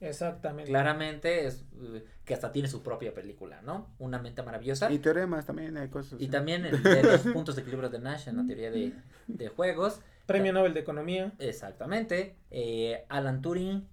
[0.00, 0.70] Exactamente.
[0.70, 3.94] Claramente es eh, que hasta tiene su propia película, ¿no?
[3.98, 4.90] Una mente maravillosa.
[4.90, 6.20] Y teoremas también, hay cosas.
[6.20, 8.92] Y también el de los puntos de equilibrio de Nash en la teoría de,
[9.26, 10.00] de juegos.
[10.26, 11.32] Premio Nobel de Economía.
[11.38, 12.36] Exactamente.
[12.50, 13.88] Eh, Alan Turing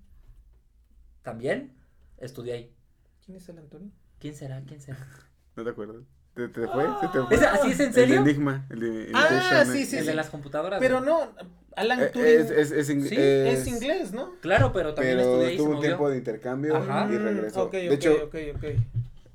[1.21, 1.73] también
[2.17, 2.73] estudió ahí.
[3.23, 3.93] ¿Quién es Alan Turing?
[4.19, 4.61] ¿Quién será?
[4.65, 4.97] ¿Quién será?
[5.55, 6.03] ¿No te acuerdas?
[6.33, 6.85] ¿Te, te fue?
[6.99, 7.35] ¿Se te fue?
[7.35, 8.15] ¿Es, ¿Así es en El de serio?
[8.21, 10.07] Enigma, el de Ah, sí, sí, el sí.
[10.09, 10.79] de las computadoras.
[10.79, 11.31] Pero ¿no?
[11.75, 14.31] Alan Eh, Turing Es, es, es, ing- Sí, es inglés, ¿no?
[14.41, 15.57] Claro, pero también Pero ahí.
[15.57, 17.07] tuvo un tiempo de intercambio Ajá.
[17.11, 17.63] y Mm, regresó.
[17.65, 18.63] ok, de ok, hecho, ok, ok.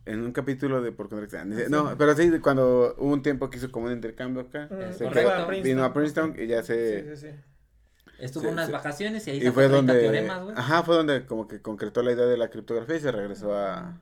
[0.07, 1.53] en un capítulo de Por Contracción.
[1.53, 1.70] Ah, sí.
[1.70, 4.68] No, pero sí, cuando hubo un tiempo que hizo como un intercambio acá.
[4.70, 5.62] Mm, se quedó- Princeton.
[5.62, 7.03] vino a Princeton y ya se.
[7.03, 8.12] Sí, sí, sí.
[8.18, 8.72] Estuvo Sí, unas sí.
[8.72, 10.01] vacaciones y ahí Y fue 30 donde.
[10.01, 10.55] teoremas, güey.
[10.59, 14.01] Ajá, fue donde como que concretó la idea de la criptografía y se regresó a.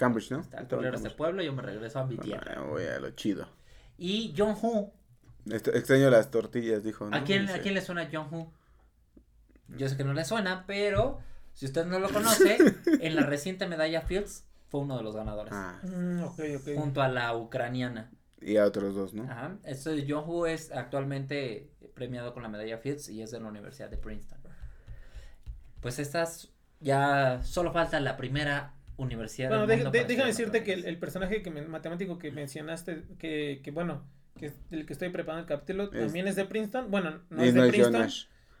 [0.00, 0.40] Cambridge, ¿no?
[0.40, 2.54] Está culero este pueblo, yo me regreso a mi tierra.
[2.56, 3.46] Ah, voy a lo chido.
[3.98, 4.90] Y John Hu.
[5.50, 7.06] Esto- extraño las tortillas, dijo.
[7.08, 7.16] ¿no?
[7.16, 7.48] ¿A quién.
[7.50, 8.50] ¿A quién le suena John Hu?
[9.76, 11.20] Yo sé que no le suena, pero
[11.54, 12.56] si usted no lo conoce,
[13.00, 15.52] en la reciente medalla Fields fue uno de los ganadores.
[15.54, 16.68] Ah, Mm, ok, ok.
[16.76, 18.10] Junto a la ucraniana.
[18.40, 19.24] y a otros dos, ¿no?
[19.24, 19.58] Ajá.
[19.64, 23.90] Este John Hu es actualmente premiado con la medalla Fields y es de la Universidad
[23.90, 24.40] de Princeton.
[25.80, 29.48] Pues estas ya solo falta la primera universidad.
[29.48, 33.02] Bueno, del de- mundo de- déjame decirte que el, personaje que me- matemático que mencionaste,
[33.18, 34.04] que, que bueno,
[34.38, 36.90] que es el que estoy preparando el capítulo, Es- también es de Princeton.
[36.90, 38.08] Bueno, no es no de Princeton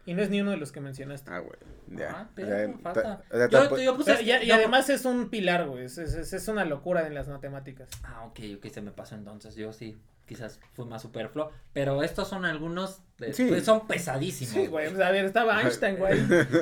[0.06, 1.30] y no es ni uno de los que mencionaste.
[1.30, 1.58] Ah, güey.
[1.88, 2.10] Ya.
[2.10, 3.02] Ah, O pero sea, falta.
[3.02, 5.84] ta- o sea, Yo, tampo- yo O puse sea, y, además es un pilar, güey.
[5.84, 7.88] Es, es, es- una locura en las matemáticas.
[8.02, 9.54] Ah, ok, ok, se me pasó entonces.
[9.56, 11.50] Yo sí, quizás fui más superfluo.
[11.72, 13.02] Pero estos son algunos.
[13.18, 13.46] De, Sí.
[13.48, 14.54] pues, son pesadísimos.
[14.54, 14.88] Sí, güey.
[14.90, 16.18] pues, a ver, estaba Einstein, güey.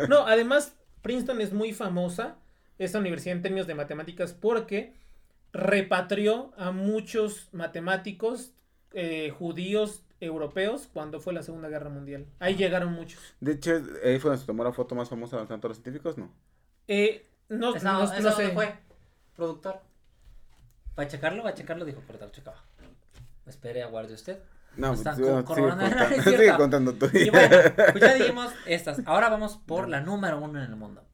[0.09, 2.37] No, además, Princeton es muy famosa,
[2.79, 4.95] esta universidad en términos de matemáticas, porque
[5.53, 8.53] repatrió a muchos matemáticos
[8.93, 12.26] eh, judíos europeos cuando fue la Segunda Guerra Mundial.
[12.39, 13.20] Ahí llegaron muchos.
[13.41, 13.72] De hecho,
[14.05, 16.31] ahí fue donde se tomó la foto más famosa de los científicos, ¿no?
[16.89, 18.49] Eh, no, ¿Esa, no- esa no sé.
[18.51, 18.74] fue?
[19.37, 19.81] Productor.
[20.99, 21.43] ¿Va a checarlo?
[21.45, 21.85] ¿Va a checarlo?
[21.85, 22.62] Dijo, pero lo checaba.
[23.47, 24.39] Espere, aguarde usted.
[24.76, 27.09] No, pues, bueno, co- sigue, contando, es sigue contando tú.
[27.14, 27.57] Y bueno,
[27.93, 29.01] pues ya dijimos estas.
[29.07, 31.05] Ahora vamos por la número uno en el mundo.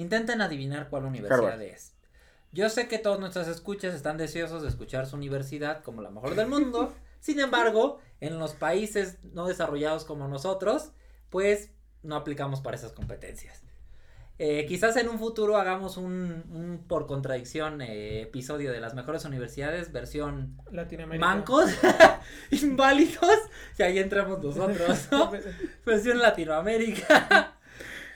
[0.00, 1.62] Intenten adivinar cuál universidad Harvard.
[1.62, 1.92] es.
[2.52, 6.34] Yo sé que todos nuestros escuchas están deseosos de escuchar su universidad como la mejor
[6.34, 6.94] del mundo.
[7.20, 10.92] Sin embargo, en los países no desarrollados como nosotros,
[11.28, 11.70] pues
[12.02, 13.62] no aplicamos para esas competencias.
[14.38, 19.26] Eh, quizás en un futuro hagamos un, un por contradicción eh, episodio de las mejores
[19.26, 21.26] universidades, versión Latinoamérica.
[21.26, 21.70] mancos,
[22.50, 23.36] inválidos,
[23.78, 25.30] y ahí entramos nosotros, ¿no?
[25.84, 27.49] Versión Latinoamérica.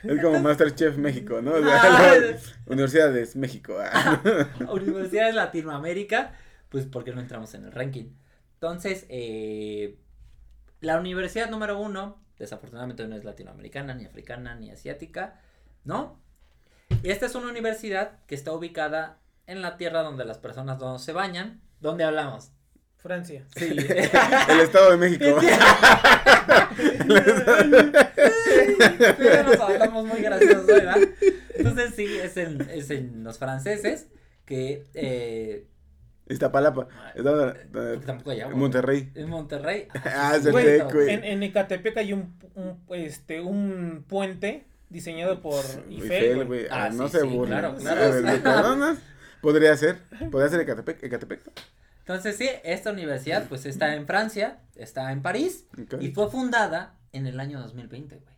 [0.05, 1.52] Es como Masterchef México, ¿no?
[1.52, 2.14] O sea, Ah.
[2.66, 3.76] Universidades México.
[3.80, 4.20] ah.
[4.72, 6.32] Universidades Latinoamérica,
[6.68, 8.11] pues porque no entramos en el ranking.
[8.55, 9.98] Entonces, eh,
[10.80, 15.40] la universidad número uno, desafortunadamente no es latinoamericana, ni africana, ni asiática,
[15.84, 16.20] ¿no?
[17.02, 20.98] Y esta es una universidad que está ubicada en la tierra donde las personas no
[20.98, 21.61] se bañan.
[21.80, 22.50] ¿Dónde hablamos?
[23.05, 23.44] Francia.
[23.55, 23.64] Sí.
[24.48, 25.38] El Estado de México.
[29.18, 30.96] Pero nos hablamos muy graciosos, ¿verdad?
[31.55, 34.09] Entonces sí, es en, es en los franceses
[34.46, 35.66] que eh,
[36.28, 36.88] Iztapalapa.
[37.14, 39.12] Estamos en- Porque tampoco en Monterrey.
[39.14, 39.88] En Monterrey.
[40.05, 41.11] Ah, es el Güey.
[41.11, 46.46] En, en Ecatepec hay un, un, este, un puente diseñado por Eiffel, güey.
[46.46, 46.66] güey.
[46.70, 47.59] Ah, Ah, no sí, se sí, burlen.
[48.40, 48.96] claro.
[49.42, 49.98] Podría ser.
[50.30, 51.02] Podría ser Ecatepec.
[51.05, 51.40] Ecatepec.
[52.05, 55.66] Entonces, sí, esta universidad pues está en Francia, está en París
[56.00, 58.34] y fue fundada en el año 2020, güey.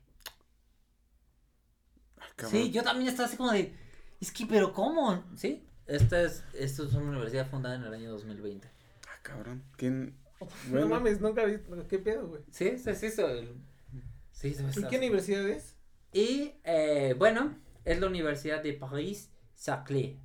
[2.20, 2.46] Ah.
[2.48, 3.74] Sí, yo también estaba así como de,
[4.20, 5.24] es que, pero ¿cómo?
[5.34, 8.68] Sí, esta es, esta es una universidad fundada en el año 2020.
[9.08, 9.64] Ah, cabrón.
[9.76, 10.16] ¿Quién?
[10.70, 11.56] No mames, nunca vi.
[11.88, 12.42] ¿Qué pedo, güey?
[12.52, 13.10] Sí, sí, sí,
[14.30, 15.74] sí, ¿Y qué universidad es?
[16.12, 20.20] Y eh, bueno, es la Universidad de París Saclay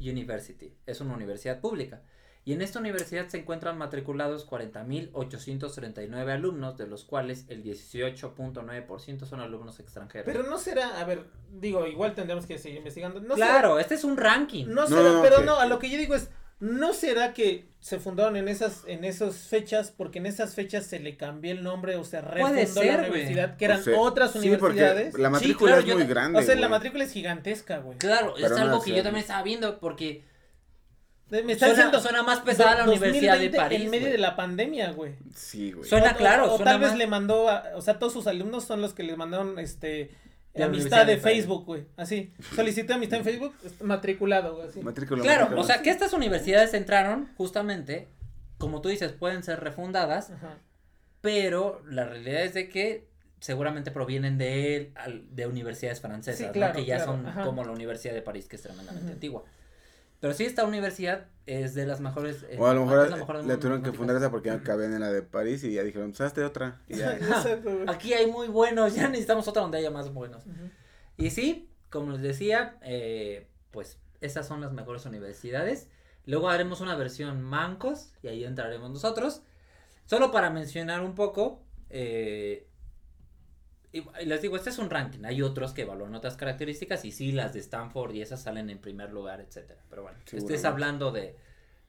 [0.00, 0.76] University.
[0.84, 2.02] Es una universidad pública.
[2.46, 9.40] Y en esta universidad se encuentran matriculados 40.839 alumnos, de los cuales el 18.9% son
[9.40, 10.24] alumnos extranjeros.
[10.24, 13.18] Pero no será, a ver, digo, igual tendremos que seguir investigando.
[13.18, 14.66] No claro, este es un ranking.
[14.66, 16.30] No No, será, no, pero no, a lo que yo digo es,
[16.60, 21.00] ¿no será que se fundaron en esas, en esas fechas, porque en esas fechas se
[21.00, 24.30] le cambió el nombre o se refundó ser, la universidad, que eran O sea, otras
[24.34, 25.10] sí, universidades?
[25.10, 26.38] porque la matrícula claro, es muy grande.
[26.38, 27.98] o sea, la matrícula es gigantesca, güey.
[27.98, 30.22] Claro, Pero es no algo que yo también estaba viendo porque
[31.28, 33.80] Me está suena, diciendo, suena más pesada la Universidad de 2020 París.
[33.82, 35.14] En medio de la pandemia, güey.
[35.34, 35.88] Sí, güey.
[35.88, 38.26] Suena O- o- claro, O, suena tal vez le mandó, a- o sea, todos sus
[38.28, 40.10] alumnos son los que le mandaron, este,
[40.54, 41.16] La amistad de.
[41.18, 41.84] Facebook, güey.
[41.96, 44.80] Así, solicité amistad en Facebook, matriculado, güey, así.
[44.80, 45.22] Matrícula.
[45.22, 48.06] Claro, o sea que estas universidades entraron justamente,
[48.58, 50.58] como tú dices, pueden ser refundadas, Ajá.
[51.20, 53.08] pero la realidad es de que
[53.40, 57.42] seguramente provienen de, al- de universidades francesas, Sí, que ya claro, son ajá.
[57.44, 59.44] como la Universidad de París, que es tremendamente antigua.
[60.20, 62.44] Pero sí, esta universidad es de las mejores.
[62.48, 64.62] eh, O a lo es mejor la mejor le tuvieron que fundar esa porque ya
[64.62, 66.80] cabían en la de París y ya dijeron, pues hazte otra.
[66.88, 67.18] Y ya.
[67.88, 70.44] Aquí hay muy buenos, ya necesitamos otra donde haya más buenos.
[71.16, 75.88] Y sí, como les decía, eh, pues esas son las mejores universidades.
[76.24, 79.42] Luego haremos una versión mancos y ahí entraremos nosotros.
[80.06, 82.66] Solo para mencionar un poco, eh,
[84.24, 85.24] les digo, este es un ranking.
[85.24, 88.78] Hay otros que evalúan otras características y sí, las de Stanford y esas salen en
[88.78, 89.82] primer lugar, etcétera.
[89.88, 91.36] Pero bueno, estés hablando de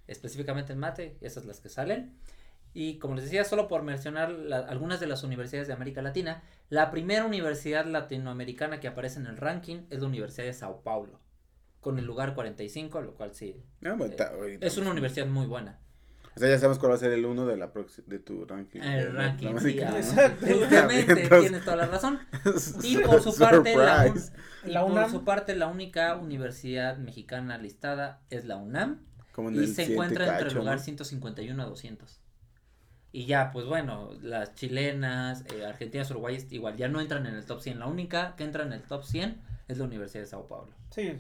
[0.08, 2.14] específicamente en mate, esas las que salen.
[2.74, 6.43] Y como les decía, solo por mencionar la- algunas de las universidades de América Latina,
[6.70, 11.20] la primera universidad latinoamericana que aparece en el ranking es la Universidad de Sao Paulo,
[11.82, 14.32] con el lugar 45, lo cual sí, Ah, ahorita.
[14.62, 15.80] es una universidad muy buena.
[16.38, 17.72] O sea, ya sabemos cuál va a ser el uno de la
[18.08, 18.80] de tu ranking.
[18.80, 19.80] de El ranking, sí.
[19.80, 20.46] Exacto.
[20.46, 22.20] tristemente, Entonces- tienes toda la razón.
[22.84, 24.32] Y por su parte, la, un- Surprise.
[24.66, 25.12] y La por UNAM.
[25.12, 29.00] su parte, la única universidad mexicana listada es la UNAM
[29.32, 30.84] Como en y el se encuentra entre el lugar ¿no?
[30.84, 32.20] 151 a 200.
[33.14, 37.46] Y ya, pues bueno, las chilenas, eh, argentinas, uruguayas, igual ya no entran en el
[37.46, 37.80] top 100.
[37.80, 40.72] La única que entra en el top 100 es la Universidad de Sao Paulo.
[40.92, 41.14] Sí.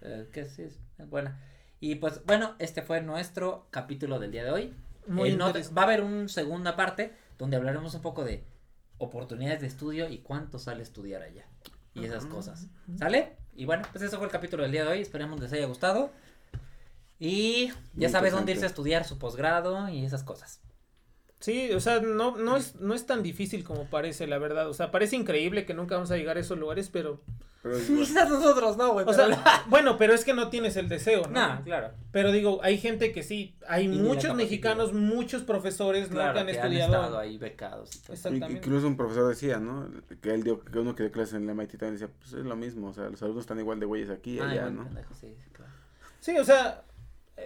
[0.00, 0.78] eh, que sí es
[1.10, 1.38] buena.
[1.82, 4.74] Y pues bueno, este fue nuestro capítulo del día de hoy.
[5.08, 8.44] Muy Eh, no- va a haber una segunda parte donde hablaremos un poco de
[8.98, 11.44] oportunidades de estudio y cuánto sale estudiar allá.
[11.92, 12.68] Y esas cosas.
[12.96, 13.36] ¿Sale?
[13.56, 15.00] Y bueno, pues eso fue el capítulo del día de hoy.
[15.00, 16.12] Esperemos les haya gustado.
[17.18, 20.60] Y ya Muy sabes dónde irse a estudiar su posgrado y esas cosas.
[21.40, 24.68] Sí, o sea, no, no, es, no es tan difícil como parece, la verdad.
[24.68, 27.24] O sea, parece increíble que nunca vamos a llegar a esos lugares, pero...
[27.62, 27.76] Pero.
[27.78, 29.06] Quizás nosotros no, güey.
[29.08, 29.28] O sea,
[29.68, 31.56] bueno, pero es que no tienes el deseo, ¿no?
[31.56, 31.90] no, claro.
[32.10, 36.16] Pero digo, hay gente que sí, hay muchos mexicanos, muchos profesores, ¿no?
[36.16, 36.94] Claro, que han que estudiado.
[36.94, 38.14] estado ahí becados y todo.
[38.14, 38.36] Exacto.
[38.36, 38.66] Exactamente.
[38.66, 39.88] Incluso un profesor decía, ¿no?
[40.20, 42.44] Que él dio, que uno que dio clases en la MIT también decía, pues es
[42.44, 44.84] lo mismo, o sea, los alumnos están igual de güeyes aquí y Ay, allá, ¿no?
[44.84, 45.72] pendejo, sí, sí, claro.
[46.18, 46.82] Sí, o sea,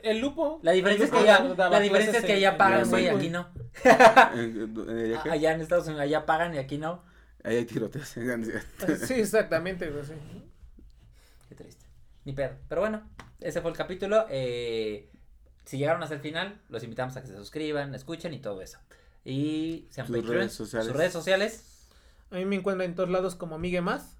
[0.02, 0.60] el lupo.
[0.62, 3.48] La diferencia es que allá, la diferencia es que allá pagan, güey, SEP, aquí no.
[5.30, 7.02] Allá en Estados Unidos, allá pagan y aquí no.
[7.46, 8.08] Ahí hay tiroteos.
[9.06, 10.12] Sí, exactamente, güey, sí.
[11.48, 11.86] Qué triste.
[12.24, 12.50] Ni pedo.
[12.68, 13.08] Pero bueno,
[13.40, 14.26] ese fue el capítulo.
[14.28, 15.08] Eh,
[15.64, 18.78] si llegaron hasta el final, los invitamos a que se suscriban, escuchen y todo eso.
[19.24, 20.86] Y sean Sus redes sociales.
[20.88, 21.88] sus redes sociales.
[22.32, 24.16] A mí me encuentran en todos lados como Migue Más.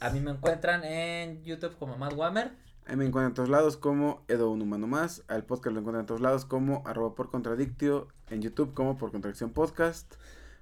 [0.00, 2.52] A mí me encuentran en YouTube como Matt Whammer.
[2.86, 5.22] Ahí me encuentran en todos lados como Edo Un Humano Más.
[5.28, 8.08] Al podcast lo encuentran en todos lados como arroba por contradictio.
[8.30, 10.14] En YouTube como por contradicción podcast.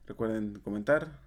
[0.06, 1.18] Recuerden comentar,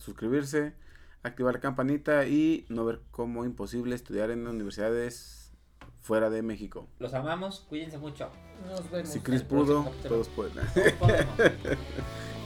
[0.00, 0.74] suscribirse,
[1.22, 5.52] activar la campanita y no ver como imposible estudiar en universidades
[6.00, 6.88] fuera de México.
[6.98, 8.30] Los amamos, cuídense mucho.
[8.66, 9.08] Nos vemos.
[9.08, 10.54] Si Chris pudo, todos pueden.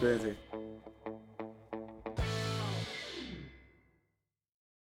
[0.01, 0.37] Cuídense.